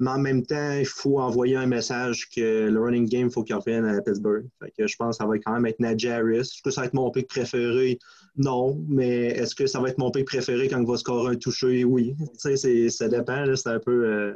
Mais 0.00 0.10
en 0.10 0.18
même 0.18 0.46
temps, 0.46 0.72
il 0.72 0.86
faut 0.86 1.18
envoyer 1.18 1.56
un 1.56 1.66
message 1.66 2.28
que 2.30 2.68
le 2.68 2.80
running 2.80 3.08
game, 3.08 3.26
il 3.26 3.32
faut 3.32 3.42
qu'il 3.42 3.56
revienne 3.56 3.84
à 3.84 4.00
Pittsburgh. 4.00 4.46
Je 4.78 4.96
pense 4.96 5.18
que 5.18 5.24
ça 5.24 5.28
va 5.28 5.38
quand 5.38 5.52
même 5.52 5.66
être 5.66 5.80
Najee 5.80 6.08
Harris. 6.08 6.38
Est-ce 6.38 6.62
que 6.62 6.70
ça 6.70 6.82
va 6.82 6.86
être 6.86 6.94
mon 6.94 7.10
pick 7.10 7.26
préféré? 7.26 7.98
Non. 8.36 8.80
Mais 8.88 9.26
est-ce 9.26 9.56
que 9.56 9.66
ça 9.66 9.80
va 9.80 9.88
être 9.88 9.98
mon 9.98 10.12
pick 10.12 10.26
préféré 10.26 10.68
quand 10.68 10.80
il 10.80 10.86
va 10.86 10.96
scorer 10.96 11.32
un 11.32 11.36
toucher? 11.36 11.82
Oui. 11.84 12.14
Ça 12.36 13.08
dépend. 13.08 13.56
C'est 13.56 13.70
un, 13.70 13.80
peu, 13.80 14.06
euh, 14.06 14.34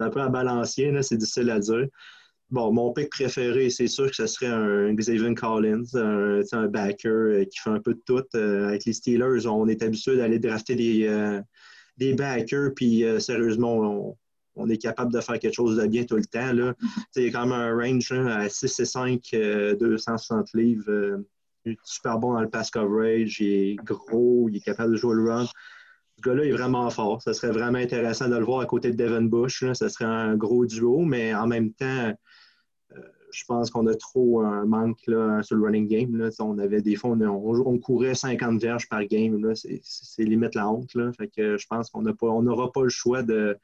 un 0.00 0.10
peu 0.10 0.20
à 0.20 0.28
balancier. 0.28 0.92
C'est 1.02 1.18
difficile 1.18 1.50
à 1.50 1.60
dire. 1.60 1.86
Bon, 2.54 2.72
mon 2.72 2.92
pick 2.92 3.10
préféré, 3.10 3.68
c'est 3.68 3.88
sûr 3.88 4.08
que 4.08 4.16
ce 4.16 4.26
serait 4.26 4.46
un 4.46 4.94
Xavier 4.94 5.34
Collins, 5.34 5.84
un, 5.94 6.40
un 6.52 6.66
backer 6.68 7.10
euh, 7.10 7.44
qui 7.44 7.58
fait 7.58 7.70
un 7.70 7.80
peu 7.80 7.94
de 7.94 8.00
tout. 8.06 8.24
Euh, 8.34 8.68
avec 8.68 8.84
les 8.84 8.92
Steelers, 8.92 9.46
on 9.46 9.68
est 9.68 9.82
habitué 9.82 10.16
d'aller 10.16 10.38
drafter 10.38 10.76
des, 10.76 11.40
des 11.98 12.14
backers, 12.14 12.72
puis 12.74 13.04
sérieusement, 13.18 13.78
on 13.78 14.16
on 14.56 14.68
est 14.68 14.78
capable 14.78 15.12
de 15.12 15.20
faire 15.20 15.38
quelque 15.38 15.54
chose 15.54 15.76
de 15.76 15.86
bien 15.86 16.04
tout 16.04 16.16
le 16.16 16.24
temps. 16.24 16.52
Là. 16.52 16.74
Il 17.16 17.24
y 17.24 17.28
a 17.28 17.30
quand 17.30 17.46
même 17.46 17.52
un 17.52 17.74
range 17.74 18.12
à 18.12 18.48
6 18.48 18.80
et 18.80 18.84
5, 18.84 19.20
260 19.78 20.48
euh, 20.54 20.58
livres. 20.58 20.90
Euh, 20.90 21.26
super 21.82 22.18
bon 22.18 22.34
dans 22.34 22.40
le 22.40 22.50
pass 22.50 22.70
coverage. 22.70 23.40
Il 23.40 23.52
est 23.52 23.74
gros, 23.76 24.48
il 24.48 24.56
est 24.56 24.60
capable 24.60 24.92
de 24.92 24.96
jouer 24.96 25.14
le 25.16 25.30
run. 25.30 25.46
Ce 26.16 26.22
gars-là 26.22 26.44
est 26.44 26.52
vraiment 26.52 26.88
fort. 26.90 27.22
Ça 27.22 27.34
serait 27.34 27.50
vraiment 27.50 27.78
intéressant 27.78 28.28
de 28.28 28.36
le 28.36 28.44
voir 28.44 28.60
à 28.60 28.66
côté 28.66 28.90
de 28.90 28.96
Devin 28.96 29.22
Bush. 29.22 29.62
Là. 29.62 29.74
Ça 29.74 29.88
serait 29.88 30.04
un 30.04 30.36
gros 30.36 30.66
duo, 30.66 31.00
mais 31.00 31.34
en 31.34 31.46
même 31.46 31.72
temps, 31.72 31.86
euh, 31.86 32.12
je 33.34 33.44
pense 33.44 33.70
qu'on 33.70 33.86
a 33.88 33.94
trop 33.94 34.40
un 34.42 34.64
manque 34.64 35.00
sur 35.42 35.56
le 35.56 35.62
running 35.62 35.88
game. 35.88 36.30
On 36.38 36.58
avait 36.58 36.82
des 36.82 36.94
fois, 36.94 37.10
on, 37.10 37.78
courait 37.78 38.14
50 38.14 38.60
verges 38.60 38.88
par 38.88 39.04
game. 39.04 39.54
C'est 39.54 40.22
limite 40.22 40.54
la 40.54 40.70
honte. 40.70 40.90
Je 40.92 41.66
pense 41.68 41.90
qu'on 41.90 42.42
n'aura 42.42 42.72
pas 42.72 42.82
le 42.82 42.88
choix 42.88 43.22
de, 43.22 43.58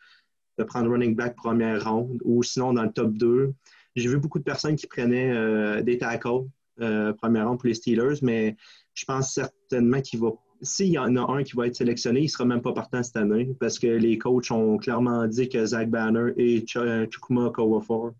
prendre 0.66 0.90
running 0.90 1.14
back 1.14 1.36
première 1.36 1.90
ronde 1.90 2.20
ou 2.24 2.42
sinon 2.42 2.74
dans 2.74 2.82
le 2.82 2.92
top 2.92 3.14
2. 3.14 3.54
J'ai 3.96 4.08
vu 4.08 4.18
beaucoup 4.18 4.38
de 4.38 4.44
personnes 4.44 4.76
qui 4.76 4.86
prenaient 4.86 5.32
euh, 5.32 5.80
des 5.80 5.96
tackles 5.96 6.44
euh, 6.80 7.14
première 7.14 7.48
ronde 7.48 7.58
pour 7.58 7.66
les 7.66 7.74
Steelers, 7.74 8.18
mais 8.22 8.56
je 8.92 9.04
pense 9.06 9.32
certainement 9.32 10.00
qu'il 10.02 10.20
va. 10.20 10.32
S'il 10.62 10.88
y 10.88 10.98
en 10.98 11.16
a 11.16 11.32
un 11.32 11.42
qui 11.42 11.56
va 11.56 11.66
être 11.66 11.76
sélectionné, 11.76 12.20
il 12.20 12.24
ne 12.24 12.28
sera 12.28 12.44
même 12.44 12.60
pas 12.60 12.74
partant 12.74 13.02
cette 13.02 13.16
année 13.16 13.54
parce 13.58 13.78
que 13.78 13.86
les 13.86 14.18
coachs 14.18 14.50
ont 14.50 14.76
clairement 14.76 15.26
dit 15.26 15.48
que 15.48 15.64
Zach 15.64 15.88
Banner 15.88 16.34
et 16.36 16.66
Chukuma 16.66 17.48
Kowafor 17.48 18.12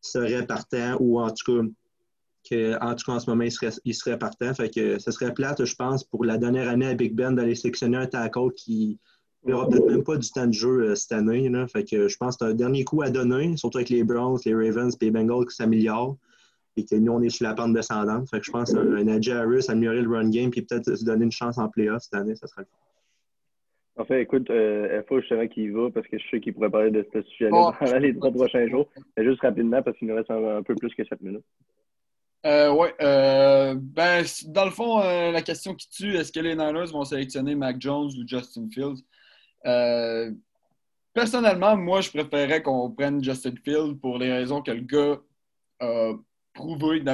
seraient 0.00 0.46
partants 0.46 0.96
ou 1.00 1.20
en 1.20 1.30
tout 1.30 1.62
cas 1.62 1.68
que, 2.48 2.82
en 2.82 2.94
tout 2.94 3.04
cas, 3.04 3.12
en 3.12 3.20
ce 3.20 3.28
moment, 3.28 3.44
ils 3.44 3.52
seraient, 3.52 3.72
il 3.84 3.94
serait 3.94 4.18
partants. 4.18 4.54
Fait 4.54 4.70
que 4.70 4.98
ce 4.98 5.10
serait 5.10 5.34
plate, 5.34 5.64
je 5.64 5.74
pense, 5.74 6.04
pour 6.04 6.24
la 6.24 6.38
dernière 6.38 6.68
année 6.68 6.86
à 6.86 6.94
Big 6.94 7.14
Ben 7.14 7.34
d'aller 7.34 7.54
sélectionner 7.54 7.98
un 7.98 8.06
tackle 8.06 8.50
qui, 8.56 8.98
il 9.44 9.48
n'y 9.48 9.52
aura 9.52 9.68
peut-être 9.68 9.86
même 9.86 10.04
pas 10.04 10.16
du 10.16 10.28
temps 10.30 10.46
de 10.46 10.52
jeu 10.52 10.90
euh, 10.90 10.94
cette 10.94 11.12
année. 11.12 11.48
Là. 11.48 11.66
Fait 11.66 11.84
que 11.84 12.08
je 12.08 12.16
pense 12.16 12.36
que 12.36 12.44
c'est 12.44 12.50
un 12.50 12.54
dernier 12.54 12.84
coup 12.84 13.02
à 13.02 13.10
donner, 13.10 13.56
surtout 13.56 13.78
avec 13.78 13.88
les 13.88 14.04
Browns, 14.04 14.38
les 14.44 14.54
Ravens 14.54 14.94
et 15.00 15.04
les 15.04 15.10
Bengals 15.10 15.46
qui 15.46 15.56
s'améliorent. 15.56 16.16
Et 16.76 16.84
que 16.84 16.94
nous, 16.94 17.12
on 17.12 17.20
est 17.20 17.30
sur 17.30 17.46
la 17.46 17.54
pente 17.54 17.74
descendante. 17.74 18.28
Fait 18.30 18.38
que 18.38 18.46
je 18.46 18.50
pense 18.52 18.72
qu'un 18.72 19.04
Najee 19.04 19.32
Harris, 19.32 19.66
améliorer 19.68 20.02
le 20.02 20.08
run 20.08 20.30
game 20.30 20.50
puis 20.50 20.62
peut-être 20.62 20.94
se 20.94 21.04
donner 21.04 21.24
une 21.24 21.32
chance 21.32 21.58
en 21.58 21.68
playoff 21.68 22.02
cette 22.02 22.14
année, 22.14 22.36
ça 22.36 22.46
serait 22.46 22.62
le. 22.62 22.89
En 24.00 24.06
fait, 24.06 24.22
écoute, 24.22 24.48
euh, 24.48 25.02
FO, 25.06 25.20
je 25.20 25.28
sais 25.28 25.48
qu'il 25.50 25.64
y 25.64 25.68
va 25.68 25.90
parce 25.90 26.06
que 26.06 26.18
je 26.18 26.24
sais 26.30 26.40
qu'il 26.40 26.54
pourrait 26.54 26.70
parler 26.70 26.90
de 26.90 27.06
ce 27.12 27.20
sujet-là 27.20 27.76
pendant 27.78 27.98
les 27.98 28.16
trois 28.16 28.30
prochains 28.30 28.66
jours. 28.66 28.88
Mais 29.14 29.24
juste 29.24 29.42
rapidement 29.42 29.82
parce 29.82 29.98
qu'il 29.98 30.08
nous 30.08 30.14
reste 30.14 30.30
un, 30.30 30.62
peu 30.62 30.74
plus 30.74 30.94
que 30.94 31.04
sept 31.04 31.20
minutes. 31.20 31.44
Euh, 32.46 32.72
oui. 32.72 32.88
Euh, 33.02 33.74
ben, 33.78 34.24
dans 34.46 34.64
le 34.64 34.70
fond, 34.70 35.02
euh, 35.02 35.30
la 35.30 35.42
question 35.42 35.74
qui 35.74 35.86
tue, 35.90 36.16
est-ce 36.16 36.32
que 36.32 36.40
les 36.40 36.54
Niners 36.56 36.90
vont 36.92 37.04
sélectionner 37.04 37.54
Mac 37.54 37.76
Jones 37.78 38.08
ou 38.18 38.26
Justin 38.26 38.68
Fields? 38.72 39.04
Personnellement, 41.12 41.76
moi, 41.76 42.00
je 42.00 42.08
préférais 42.08 42.62
qu'on 42.62 42.90
prenne 42.90 43.22
Justin 43.22 43.54
Field 43.62 44.00
pour 44.00 44.16
les 44.16 44.32
raisons 44.32 44.62
que 44.62 44.70
le 44.70 44.80
gars 44.80 45.20
a 45.80 46.12
prouvé 46.54 47.04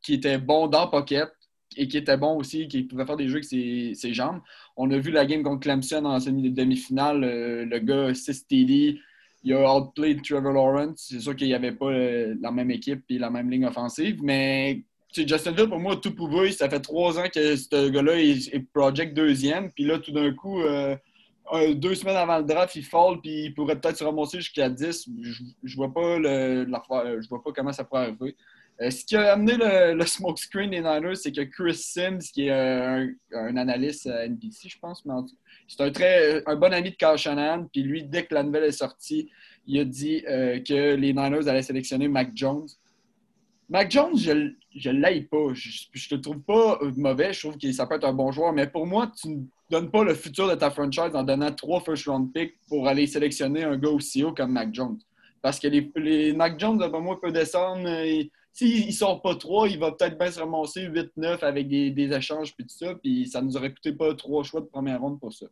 qu'il 0.00 0.14
était 0.14 0.38
bon 0.38 0.68
dans 0.68 0.86
Pocket 0.86 1.28
et 1.76 1.88
qui 1.88 1.96
était 1.96 2.16
bon 2.16 2.36
aussi, 2.36 2.68
qu'il 2.68 2.86
pouvait 2.86 3.06
faire 3.06 3.16
des 3.16 3.28
jeux 3.28 3.36
avec 3.36 3.44
ses, 3.44 4.14
jambes. 4.14 4.40
On 4.76 4.90
a 4.90 4.98
vu 4.98 5.10
la 5.10 5.26
game 5.26 5.42
contre 5.42 5.60
Clemson 5.60 6.04
en 6.04 6.18
demi-finale. 6.18 7.24
Euh, 7.24 7.64
le 7.64 7.78
gars, 7.78 8.14
6 8.14 8.46
TD, 8.46 8.98
il 9.42 9.52
a 9.52 9.74
outplayed 9.74 10.22
Trevor 10.22 10.52
Lawrence. 10.52 11.06
C'est 11.10 11.20
sûr 11.20 11.34
qu'il 11.34 11.48
n'y 11.48 11.54
avait 11.54 11.72
pas 11.72 11.90
euh, 11.90 12.34
la 12.40 12.50
même 12.50 12.70
équipe 12.70 13.02
et 13.08 13.18
la 13.18 13.30
même 13.30 13.50
ligne 13.50 13.66
offensive, 13.66 14.18
mais 14.22 14.82
Justin 15.14 15.54
Field, 15.54 15.68
pour 15.68 15.78
moi, 15.78 15.96
tout 15.96 16.14
prouvé. 16.14 16.52
Ça 16.52 16.68
fait 16.68 16.80
trois 16.80 17.18
ans 17.18 17.28
que 17.32 17.56
ce 17.56 17.88
gars-là 17.88 18.20
est, 18.20 18.58
project 18.72 19.14
deuxième. 19.14 19.70
Puis 19.72 19.84
là, 19.84 19.98
tout 19.98 20.12
d'un 20.12 20.30
coup, 20.32 20.60
deux 21.74 21.94
semaines 21.94 22.16
avant 22.16 22.36
le 22.36 22.44
draft, 22.44 22.76
il 22.76 22.84
fall, 22.84 23.18
puis 23.22 23.44
il 23.44 23.54
pourrait 23.54 23.80
peut-être 23.80 23.96
se 23.96 24.04
ramasser 24.04 24.38
jusqu'à 24.38 24.68
10. 24.68 25.08
Je, 25.22 25.42
je 25.64 25.76
vois 25.76 25.90
je 25.96 27.28
vois 27.30 27.42
pas 27.42 27.52
comment 27.52 27.72
ça 27.72 27.84
pourrait 27.84 28.02
arriver. 28.02 28.36
Euh, 28.82 28.90
ce 28.90 29.04
qui 29.04 29.16
a 29.16 29.32
amené 29.32 29.56
le, 29.56 29.94
le 29.94 30.06
smoke 30.06 30.38
screen 30.38 30.70
des 30.70 30.80
Niners, 30.80 31.16
c'est 31.16 31.32
que 31.32 31.40
Chris 31.42 31.76
Sims, 31.76 32.18
qui 32.18 32.48
est 32.48 32.50
un, 32.50 33.56
analyste 33.56 34.06
à 34.06 34.28
NBC, 34.28 34.68
je 34.68 34.78
pense, 34.78 35.02
c'est 35.66 35.80
un 35.80 35.90
très 35.90 36.42
un 36.46 36.56
bon 36.56 36.72
ami 36.72 36.90
de 36.90 36.96
Kyle 36.96 37.16
Shanahan, 37.16 37.64
puis 37.72 37.82
lui, 37.82 38.04
dès 38.04 38.26
que 38.26 38.34
la 38.34 38.42
nouvelle 38.42 38.64
est 38.64 38.72
sortie, 38.72 39.30
il 39.66 39.80
a 39.80 39.84
dit 39.84 40.22
euh, 40.28 40.60
que 40.60 40.94
les 40.94 41.12
Niners 41.12 41.48
allaient 41.48 41.62
sélectionner 41.62 42.08
Mac 42.08 42.30
Jones. 42.34 42.66
Mac 43.68 43.90
Jones, 43.90 44.16
je 44.16 44.90
ne 44.90 45.00
l'aille 45.00 45.24
pas. 45.24 45.52
Je 45.52 46.14
ne 46.14 46.16
te 46.16 46.22
trouve 46.22 46.40
pas 46.40 46.78
mauvais. 46.96 47.32
Je 47.32 47.40
trouve 47.40 47.58
que 47.58 47.72
ça 47.72 47.86
peut 47.86 47.96
être 47.96 48.04
un 48.04 48.12
bon 48.12 48.30
joueur. 48.30 48.52
Mais 48.52 48.68
pour 48.68 48.86
moi, 48.86 49.10
tu 49.20 49.28
ne 49.28 49.42
donnes 49.70 49.90
pas 49.90 50.04
le 50.04 50.14
futur 50.14 50.48
de 50.48 50.54
ta 50.54 50.70
franchise 50.70 51.14
en 51.14 51.24
donnant 51.24 51.50
trois 51.50 51.80
first 51.80 52.06
round 52.06 52.32
picks 52.32 52.54
pour 52.68 52.86
aller 52.86 53.08
sélectionner 53.08 53.64
un 53.64 53.76
gars 53.76 53.90
aussi 53.90 54.22
haut 54.22 54.32
comme 54.32 54.52
Mac 54.52 54.72
Jones. 54.72 54.98
Parce 55.42 55.58
que 55.58 55.66
les, 55.66 56.32
Mac 56.32 56.60
Jones, 56.60 56.78
pour 56.90 57.00
moi, 57.00 57.20
peut 57.20 57.32
descendre. 57.32 57.88
S'il 58.56 58.86
ne 58.86 58.92
sort 58.92 59.20
pas 59.20 59.34
trois, 59.34 59.68
il 59.68 59.78
va 59.78 59.92
peut-être 59.92 60.18
bien 60.18 60.30
se 60.30 60.40
ramasser 60.40 60.88
8-9 60.88 61.40
avec 61.44 61.68
des, 61.68 62.12
échanges 62.12 62.54
et 62.58 62.62
tout 62.62 62.68
ça. 62.68 62.94
Puis 62.94 63.26
ça 63.26 63.42
nous 63.42 63.56
aurait 63.56 63.72
coûté 63.72 63.92
pas 63.92 64.14
trois 64.14 64.44
choix 64.44 64.60
de 64.60 64.66
première 64.66 65.00
ronde 65.00 65.20
pour 65.20 65.32
ça 65.32 65.46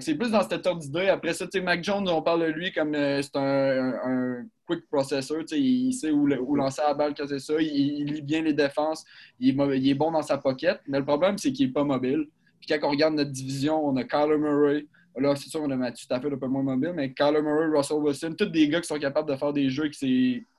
c'est 0.00 0.14
plus 0.14 0.30
dans 0.30 0.48
cette 0.48 0.66
ordre 0.66 0.80
d'idée. 0.80 1.08
Après 1.08 1.34
ça, 1.34 1.46
Mac 1.62 1.84
Jones, 1.84 2.08
on 2.08 2.22
parle 2.22 2.42
de 2.42 2.46
lui 2.46 2.72
comme 2.72 2.94
euh, 2.94 3.20
c'est 3.20 3.36
un, 3.36 4.44
quick 4.66 4.88
processor. 4.88 5.42
Il 5.52 5.92
sait 5.92 6.10
où, 6.10 6.26
lancer 6.26 6.82
la 6.86 6.94
balle 6.94 7.14
quand 7.16 7.26
c'est 7.28 7.40
ça. 7.40 7.54
Il, 7.60 8.04
lit 8.06 8.22
bien 8.22 8.42
les 8.42 8.54
défenses. 8.54 9.04
Il 9.38 9.60
est, 9.60 9.94
bon 9.94 10.10
dans 10.12 10.22
sa 10.22 10.38
pocket. 10.38 10.80
Mais 10.86 10.98
le 10.98 11.04
problème, 11.04 11.36
c'est 11.36 11.52
qu'il 11.52 11.66
n'est 11.66 11.72
pas 11.72 11.84
mobile. 11.84 12.28
Puis 12.60 12.68
quand 12.68 12.86
on 12.86 12.90
regarde 12.90 13.14
notre 13.14 13.30
division, 13.30 13.84
on 13.84 13.96
a 13.96 14.04
Kyler 14.04 14.38
Murray. 14.38 14.86
Là, 15.18 15.36
c'est 15.36 15.50
sûr, 15.50 15.60
on 15.62 15.70
a 15.70 15.76
Mathieu 15.76 16.06
fait 16.08 16.14
un 16.14 16.20
peu 16.20 16.46
moins 16.46 16.62
mobile, 16.62 16.92
mais 16.94 17.12
Kyler 17.12 17.42
Murray, 17.42 17.66
Russell 17.76 17.98
Wilson, 17.98 18.34
tous 18.38 18.46
des 18.46 18.68
gars 18.68 18.80
qui 18.80 18.86
sont 18.86 18.98
capables 18.98 19.28
de 19.28 19.36
faire 19.36 19.52
des 19.52 19.68
jeux 19.68 19.90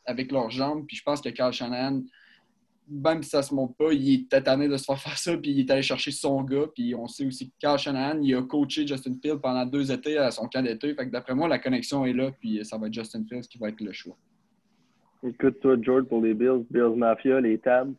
avec 0.05 0.31
leurs 0.31 0.49
jambes. 0.49 0.85
Puis 0.87 0.97
je 0.97 1.03
pense 1.03 1.21
que 1.21 1.29
Kyle 1.29 1.51
Shanahan, 1.51 2.01
même 2.89 3.23
si 3.23 3.29
ça 3.29 3.41
se 3.41 3.53
montre 3.53 3.75
pas, 3.75 3.93
il 3.93 4.13
est 4.13 4.29
tétané 4.29 4.67
de 4.67 4.77
se 4.77 4.85
faire 4.85 4.99
faire 4.99 5.17
ça, 5.17 5.37
puis 5.37 5.51
il 5.51 5.59
est 5.61 5.71
allé 5.71 5.81
chercher 5.81 6.11
son 6.11 6.41
gars. 6.43 6.65
Puis 6.73 6.93
on 6.95 7.07
sait 7.07 7.25
aussi 7.25 7.49
que 7.49 7.55
Carl 7.59 7.79
Shanahan, 7.79 8.21
il 8.21 8.35
a 8.35 8.41
coaché 8.41 8.85
Justin 8.85 9.15
Fields 9.21 9.39
pendant 9.41 9.65
deux 9.65 9.91
étés 9.91 10.17
à 10.17 10.31
son 10.31 10.47
camp 10.47 10.61
d'été. 10.61 10.93
Fait 10.93 11.05
que 11.05 11.11
d'après 11.11 11.35
moi, 11.35 11.47
la 11.47 11.59
connexion 11.59 12.05
est 12.05 12.13
là, 12.13 12.31
puis 12.39 12.63
ça 12.65 12.77
va 12.77 12.87
être 12.87 12.93
Justin 12.93 13.23
Fields 13.27 13.47
qui 13.47 13.57
va 13.57 13.69
être 13.69 13.81
le 13.81 13.93
choix. 13.93 14.17
Écoute, 15.25 15.59
toi, 15.61 15.77
George, 15.81 16.03
pour 16.03 16.21
les 16.21 16.33
Bills, 16.33 16.65
Bills 16.69 16.95
Mafia, 16.97 17.39
les 17.39 17.57
tables. 17.57 17.93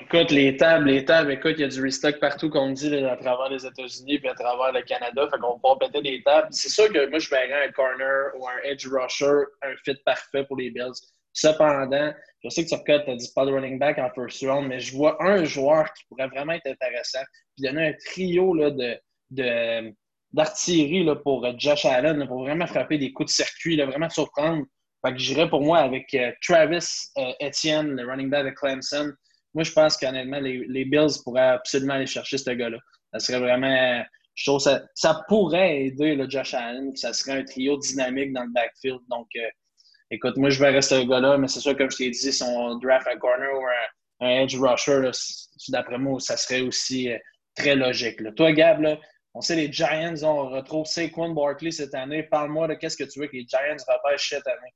Écoute, 0.00 0.30
les 0.30 0.56
tables, 0.56 0.86
les 0.86 1.04
tables, 1.04 1.32
écoute, 1.32 1.54
il 1.56 1.60
y 1.60 1.64
a 1.64 1.68
du 1.68 1.82
restock 1.82 2.20
partout, 2.20 2.48
comme 2.48 2.70
on 2.70 2.72
dit, 2.72 2.94
à 2.94 3.16
travers 3.16 3.50
les 3.50 3.66
États-Unis 3.66 4.18
puis 4.18 4.28
à 4.28 4.34
travers 4.34 4.72
le 4.72 4.82
Canada. 4.82 5.28
Fait 5.30 5.38
qu'on 5.38 5.58
va 5.62 5.76
péter 5.76 6.00
des 6.00 6.22
tables. 6.22 6.48
C'est 6.50 6.68
sûr 6.70 6.90
que 6.90 7.10
moi, 7.10 7.18
je 7.18 7.28
verrais 7.28 7.68
un 7.68 7.72
corner 7.72 8.30
ou 8.38 8.46
un 8.46 8.62
edge 8.64 8.86
rusher, 8.86 9.44
un 9.62 9.74
fit 9.84 9.96
parfait 10.06 10.44
pour 10.44 10.56
les 10.56 10.70
Bills. 10.70 10.94
Cependant, 11.32 12.12
je 12.42 12.48
sais 12.48 12.64
que 12.64 12.68
Turcotte 12.68 13.04
tu 13.04 13.16
dit 13.16 13.32
pas 13.34 13.44
de 13.44 13.52
running 13.52 13.78
back 13.78 13.98
en 13.98 14.10
first 14.10 14.42
round, 14.42 14.68
mais 14.68 14.80
je 14.80 14.94
vois 14.96 15.22
un 15.22 15.44
joueur 15.44 15.92
qui 15.92 16.04
pourrait 16.08 16.28
vraiment 16.28 16.52
être 16.52 16.66
intéressant. 16.66 17.22
Puis 17.56 17.66
donner 17.66 17.88
un 17.88 17.92
trio 18.06 18.54
là, 18.54 18.70
de, 18.70 18.98
de, 19.30 19.94
d'artillerie 20.32 21.06
pour 21.22 21.46
Josh 21.58 21.84
Allen, 21.84 22.26
pour 22.26 22.40
vraiment 22.40 22.66
frapper 22.66 22.98
des 22.98 23.12
coups 23.12 23.30
de 23.30 23.34
circuit, 23.34 23.76
là, 23.76 23.86
vraiment 23.86 24.08
surprendre. 24.08 24.64
Fait 25.04 25.12
que 25.12 25.18
j'irais 25.18 25.48
pour 25.48 25.62
moi 25.62 25.78
avec 25.78 26.12
euh, 26.14 26.32
Travis 26.42 26.86
euh, 27.18 27.32
Etienne, 27.40 27.94
le 27.94 28.08
running 28.08 28.30
back 28.30 28.46
de 28.46 28.50
Clemson. 28.50 29.12
Moi, 29.54 29.64
je 29.64 29.72
pense 29.72 29.96
qu'honnêtement, 29.96 30.40
les, 30.40 30.64
les, 30.68 30.84
Bills 30.84 31.22
pourraient 31.24 31.50
absolument 31.50 31.94
aller 31.94 32.06
chercher 32.06 32.38
ce 32.38 32.50
gars-là. 32.50 32.78
Ça 33.12 33.18
serait 33.20 33.40
vraiment. 33.40 34.04
Je 34.34 34.50
trouve 34.50 34.60
ça, 34.60 34.82
ça 34.94 35.22
pourrait 35.28 35.84
aider 35.84 36.20
Josh 36.28 36.54
Allen. 36.54 36.94
Ça 36.96 37.12
serait 37.12 37.38
un 37.38 37.44
trio 37.44 37.78
dynamique 37.78 38.32
dans 38.32 38.44
le 38.44 38.52
backfield. 38.52 39.00
Donc, 39.08 39.26
euh, 39.36 39.48
écoute, 40.10 40.36
moi, 40.36 40.50
je 40.50 40.60
vais 40.60 40.70
rester 40.70 41.00
ce 41.00 41.06
gars-là, 41.06 41.38
mais 41.38 41.48
c'est 41.48 41.60
sûr, 41.60 41.76
comme 41.76 41.90
je 41.90 41.96
t'ai 41.96 42.10
dit, 42.10 42.32
son 42.32 42.76
draft 42.76 43.06
à 43.06 43.16
corner 43.16 43.52
ou 43.52 43.64
un, 44.20 44.28
edge 44.28 44.56
rusher, 44.56 45.10
d'après 45.68 45.98
moi, 45.98 46.18
ça 46.20 46.36
serait 46.36 46.62
aussi 46.62 47.10
très 47.54 47.76
logique. 47.76 48.18
Toi, 48.34 48.52
Gab, 48.52 48.80
là, 48.80 48.98
on 49.34 49.40
sait 49.40 49.56
les 49.56 49.70
Giants, 49.72 50.14
on 50.24 50.48
retrouve 50.48 50.86
Saquon 50.86 51.30
Barkley 51.30 51.70
cette 51.70 51.94
année. 51.94 52.24
Parle-moi 52.24 52.68
de 52.68 52.74
qu'est-ce 52.74 52.96
que 52.96 53.04
tu 53.04 53.20
veux 53.20 53.26
que 53.26 53.36
les 53.36 53.46
Giants 53.46 53.84
repêchent 53.86 54.30
cette 54.30 54.46
année. 54.46 54.72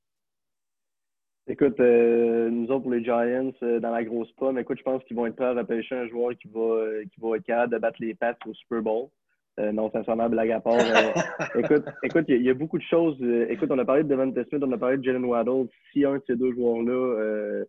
Écoute, 1.47 1.77
euh, 1.81 2.49
nous 2.49 2.67
autres, 2.67 2.83
pour 2.83 2.91
les 2.91 3.03
Giants, 3.03 3.51
euh, 3.63 3.81
dans 3.81 3.91
la 3.91 4.03
grosse 4.05 4.31
pomme, 4.33 4.57
écoute, 4.59 4.77
je 4.77 4.83
pense 4.83 5.03
qu'ils 5.03 5.17
vont 5.17 5.25
être 5.25 5.35
prêts 5.35 5.47
à 5.47 5.53
repêcher 5.53 5.95
un 5.95 6.07
joueur 6.07 6.37
qui 6.37 6.47
va, 6.47 6.61
euh, 6.61 7.03
qui 7.13 7.19
va 7.19 7.35
être 7.35 7.43
capable 7.43 7.73
de 7.73 7.79
battre 7.79 7.97
les 7.99 8.15
Pats 8.15 8.37
au 8.45 8.53
Super 8.53 8.81
Bowl. 8.81 9.09
Non, 9.57 9.91
sincèrement, 9.91 10.29
blague 10.29 10.51
à 10.51 10.59
part. 10.59 10.75
écoute, 11.55 11.85
écoute, 12.03 12.25
il 12.27 12.41
y, 12.41 12.49
a 12.49 12.53
beaucoup 12.53 12.77
de 12.77 12.83
choses. 12.83 13.21
écoute, 13.49 13.69
on 13.71 13.79
a 13.79 13.85
parlé 13.85 14.03
de 14.03 14.09
Devante 14.09 14.33
Smith, 14.49 14.63
on 14.65 14.71
a 14.71 14.77
parlé 14.77 14.97
de 14.97 15.03
Jalen 15.03 15.25
Waddle. 15.25 15.67
Si 15.91 16.05
un 16.05 16.15
de 16.15 16.23
ces 16.27 16.35
deux 16.35 16.53
joueurs-là 16.53 17.63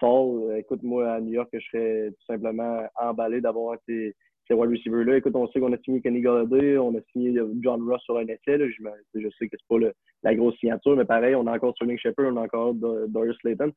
fall, 0.00 0.58
écoute, 0.58 0.82
moi, 0.82 1.12
à 1.12 1.20
New 1.20 1.32
York, 1.32 1.48
je 1.52 1.58
serais 1.60 2.10
tout 2.10 2.26
simplement 2.26 2.86
emballé 2.96 3.40
d'avoir 3.40 3.76
ces, 3.86 4.14
ces 4.46 4.54
wide 4.54 4.70
receivers-là. 4.70 5.16
Écoute, 5.16 5.34
on 5.34 5.46
sait 5.48 5.60
qu'on 5.60 5.72
a 5.72 5.78
signé 5.78 6.00
Kenny 6.00 6.20
Galladay, 6.20 6.78
on 6.78 6.94
a 6.96 7.00
signé 7.12 7.32
Je, 7.34 7.68
Ross 7.68 8.02
sur 8.02 8.18
un 8.18 8.26
essai. 8.26 8.58
Là. 8.58 8.66
Je, 8.68 9.20
je, 9.20 9.28
sais 9.38 9.48
que 9.48 9.56
c'est 9.58 9.68
pas 9.68 9.90
la 10.22 10.34
grosse 10.34 10.56
signature, 10.58 10.96
mais 10.96 11.04
pareil, 11.04 11.34
on 11.34 11.46
a 11.46 11.52
encore 11.52 11.74
Sterling 11.74 11.98
Shepard, 11.98 12.32
on 12.32 12.36
a 12.36 12.42
encore 12.42 12.74
Doris 12.74 13.36
Slayton. 13.40 13.72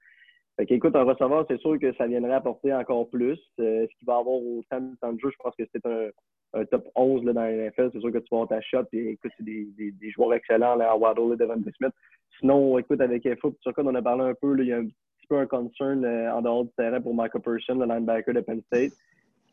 Fait 0.57 0.65
qu'écoute, 0.65 0.95
en 0.95 1.05
recevoir, 1.05 1.45
c'est 1.47 1.59
sûr 1.59 1.77
que 1.79 1.93
ça 1.93 2.07
viendrait 2.07 2.33
apporter 2.33 2.73
encore 2.73 3.07
plus. 3.09 3.39
Euh, 3.59 3.85
ce 3.85 3.97
qu'il 3.97 4.07
va 4.07 4.17
avoir 4.17 4.37
autant 4.37 4.81
de 4.81 4.95
temps 4.99 5.13
de 5.13 5.19
jeu, 5.19 5.29
je 5.29 5.37
pense 5.43 5.55
que 5.55 5.63
c'est 5.71 5.85
un, 5.85 6.09
un, 6.53 6.65
top 6.65 6.87
11 6.95 7.23
là, 7.25 7.33
dans 7.33 7.41
la 7.41 7.51
NFL. 7.51 7.89
C'est 7.93 7.99
sûr 7.99 8.11
que 8.11 8.17
tu 8.19 8.27
vas 8.31 8.37
avoir 8.37 8.49
ta 8.49 8.61
shot. 8.61 8.85
Et 8.93 9.11
écoute, 9.11 9.31
c'est 9.37 9.43
des, 9.43 9.67
des, 9.77 9.91
des, 9.91 10.11
joueurs 10.11 10.33
excellents, 10.33 10.75
là, 10.75 10.95
Waddle 10.95 11.33
et 11.33 11.37
Devon 11.37 11.61
Smith. 11.61 11.93
Sinon, 12.39 12.77
écoute, 12.77 13.01
avec 13.01 13.27
FO, 13.39 13.55
sur 13.61 13.73
on 13.77 13.95
a 13.95 14.01
parlé 14.01 14.23
un 14.23 14.33
peu, 14.33 14.55
il 14.59 14.67
y 14.67 14.73
a 14.73 14.77
un 14.77 14.85
petit 14.85 15.27
peu 15.27 15.37
un 15.37 15.47
concern 15.47 16.03
euh, 16.05 16.33
en 16.33 16.41
dehors 16.41 16.65
du 16.65 16.71
terrain 16.77 17.01
pour 17.01 17.15
Michael 17.15 17.41
Person, 17.41 17.79
le 17.79 17.85
linebacker 17.85 18.33
de 18.33 18.41
Penn 18.41 18.61
State. 18.67 18.93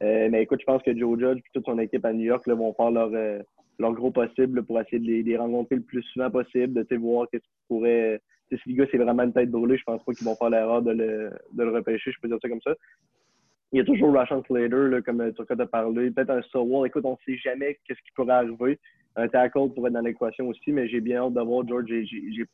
Euh, 0.03 0.29
mais 0.31 0.43
écoute, 0.43 0.61
je 0.61 0.67
pense 0.67 0.83
que 0.83 0.97
Joe 0.97 1.19
Judge 1.19 1.39
et 1.39 1.43
toute 1.53 1.65
son 1.65 1.79
équipe 1.79 2.05
à 2.05 2.13
New 2.13 2.25
York 2.25 2.47
vont 2.49 2.75
faire 2.75 2.91
leur, 2.91 3.11
euh, 3.15 3.39
leur 3.79 3.93
gros 3.93 4.11
possible 4.11 4.63
pour 4.65 4.81
essayer 4.81 4.99
de 4.99 5.29
les, 5.29 5.37
rencontrer 5.37 5.77
le 5.77 5.83
plus 5.83 6.03
souvent 6.03 6.31
possible, 6.31 6.85
de 6.85 6.97
voir 6.97 7.27
qu'est-ce 7.31 7.45
qu'ils 7.45 7.69
pourraient. 7.69 8.21
Si 8.51 8.71
le 8.71 8.77
gars, 8.77 8.89
c'est 8.91 8.99
vraiment 8.99 9.23
une 9.23 9.33
tête 9.33 9.51
brûlée, 9.51 9.77
je 9.79 9.85
pense 9.85 10.05
pas 10.05 10.13
qu'ils 10.13 10.27
vont 10.27 10.37
faire 10.37 10.51
l'erreur 10.51 10.83
de 10.83 10.93
le, 10.93 11.31
de 11.53 11.65
le 11.65 11.71
repêcher, 11.71 12.13
je 12.13 12.21
peux 12.21 12.29
dire 12.29 12.39
ça 12.41 12.49
comme 12.49 12.61
ça. 12.61 12.75
Il 13.75 13.79
y 13.79 13.81
a 13.81 13.85
toujours 13.85 14.15
Rashan 14.15 14.41
Slater, 14.47 14.89
là, 14.89 15.03
comme 15.03 15.33
tu 15.35 15.43
as 15.61 15.67
parlé. 15.67 16.09
Peut-être 16.13 16.31
un 16.31 16.43
Sowell. 16.43 16.87
Écoute, 16.87 17.05
on 17.05 17.15
ne 17.15 17.17
sait 17.27 17.37
jamais 17.39 17.77
qu'est-ce 17.85 17.99
qui 18.03 18.13
pourrait 18.15 18.35
arriver. 18.35 18.79
Un 19.17 19.27
tackle 19.27 19.71
pourrait 19.75 19.89
être 19.89 19.95
dans 19.95 20.01
l'équation 20.01 20.47
aussi, 20.47 20.71
mais 20.71 20.89
j'ai 20.89 21.01
bien 21.01 21.25
hâte 21.25 21.35
de 21.35 21.41
voir, 21.41 21.67
George. 21.67 21.91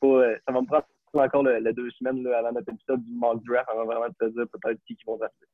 Pas, 0.01 0.07
euh, 0.07 0.37
ça 0.47 0.53
va 0.55 0.63
me 0.63 0.67
prendre 0.67 0.87
encore 1.13 1.43
le, 1.43 1.73
deux 1.75 1.91
semaines 1.91 2.27
avant 2.27 2.53
notre 2.53 2.73
épisode 2.73 3.05
du 3.05 3.13
mock 3.13 3.45
draft 3.45 3.69
avant 3.69 3.85
vraiment 3.85 4.09
de 4.09 4.15
te 4.19 4.33
dire 4.33 4.47
peut-être 4.49 4.81
qui, 4.87 4.97
qui 4.97 5.05
vont 5.05 5.19
rester. 5.19 5.47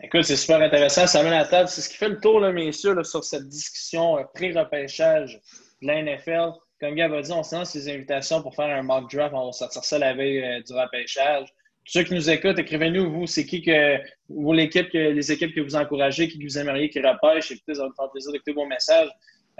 Écoute, 0.00 0.22
c'est 0.22 0.36
super 0.36 0.60
intéressant. 0.60 1.08
Ça 1.08 1.24
met 1.24 1.30
la 1.30 1.44
table. 1.44 1.68
C'est 1.68 1.80
ce 1.80 1.88
qui 1.88 1.96
fait 1.96 2.10
le 2.10 2.20
tour, 2.20 2.38
là, 2.38 2.52
messieurs, 2.52 2.94
sur 3.02 3.24
cette 3.24 3.48
discussion 3.48 4.18
euh, 4.18 4.22
pré-repêchage 4.32 5.40
de 5.82 5.88
la 5.88 6.00
NFL. 6.04 6.52
Comme 6.80 6.94
Gab 6.94 7.12
a 7.12 7.20
dit, 7.20 7.32
on 7.32 7.42
se 7.42 7.56
lance 7.56 7.74
les 7.74 7.92
invitations 7.92 8.42
pour 8.42 8.54
faire 8.54 8.66
un 8.66 8.84
mock 8.84 9.10
draft. 9.10 9.34
On 9.34 9.46
va 9.46 9.52
sortir 9.52 9.82
ça 9.82 9.98
la 9.98 10.14
veille 10.14 10.40
euh, 10.40 10.60
du 10.62 10.72
repêchage. 10.72 11.52
Tous 11.84 11.92
ceux 11.98 12.02
qui 12.04 12.14
nous 12.14 12.30
écoutent, 12.30 12.58
écrivez-nous, 12.58 13.10
vous, 13.12 13.26
c'est 13.26 13.44
qui 13.44 13.60
que, 13.60 13.98
vous, 14.28 14.52
l'équipe, 14.52 14.88
les 14.92 15.32
équipes 15.32 15.54
que 15.54 15.60
vous 15.60 15.76
encouragez, 15.76 16.28
qui 16.28 16.42
vous 16.42 16.58
aimeriez 16.58 16.88
qui 16.88 17.00
repêchent. 17.00 17.50
Écoutez, 17.50 17.74
ça 17.74 17.82
va 17.82 17.88
nous 17.88 17.94
faire 17.94 18.10
plaisir 18.10 18.32
d'écouter 18.32 18.52
vos 18.52 18.66
messages. 18.66 19.10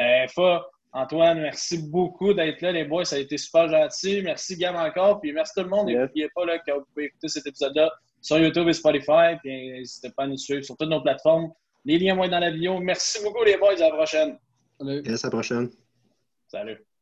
Euh, 0.00 0.26
Fa, 0.28 0.66
Antoine, 0.92 1.40
merci 1.40 1.78
beaucoup 1.90 2.32
d'être 2.32 2.62
là, 2.62 2.72
les 2.72 2.84
boys. 2.84 3.04
Ça 3.04 3.16
a 3.16 3.18
été 3.18 3.37
super 3.37 3.68
gentil. 3.68 4.22
Merci, 4.22 4.56
Gab, 4.56 4.74
encore. 4.76 5.20
Puis 5.20 5.32
merci 5.32 5.52
tout 5.54 5.64
le 5.64 5.68
monde. 5.68 5.90
N'oubliez 5.90 6.28
pas 6.34 6.46
là, 6.46 6.58
que 6.58 6.72
vous 6.72 6.84
pouvez 6.94 7.06
écouter 7.06 7.28
cet 7.28 7.46
épisode-là 7.46 7.92
sur 8.22 8.38
YouTube 8.38 8.68
et 8.68 8.72
Spotify. 8.72 9.37
Puis 9.42 9.72
n'hésitez 9.72 10.10
pas 10.10 10.22
à 10.22 10.26
nous 10.26 10.38
suivre 10.38 10.64
sur 10.64 10.76
toutes 10.76 10.88
nos 10.88 11.02
plateformes. 11.02 11.52
Les 11.84 11.98
liens 11.98 12.14
vont 12.14 12.24
être 12.24 12.30
dans 12.30 12.38
la 12.38 12.50
vidéo. 12.50 12.78
Merci 12.78 13.22
beaucoup, 13.22 13.44
les 13.44 13.58
boys. 13.58 13.74
À 13.74 13.88
la 13.88 13.90
prochaine. 13.90 14.38
Salut. 14.78 15.02
à 15.06 15.10
la 15.10 15.30
prochaine. 15.30 15.70
Salut. 16.48 16.84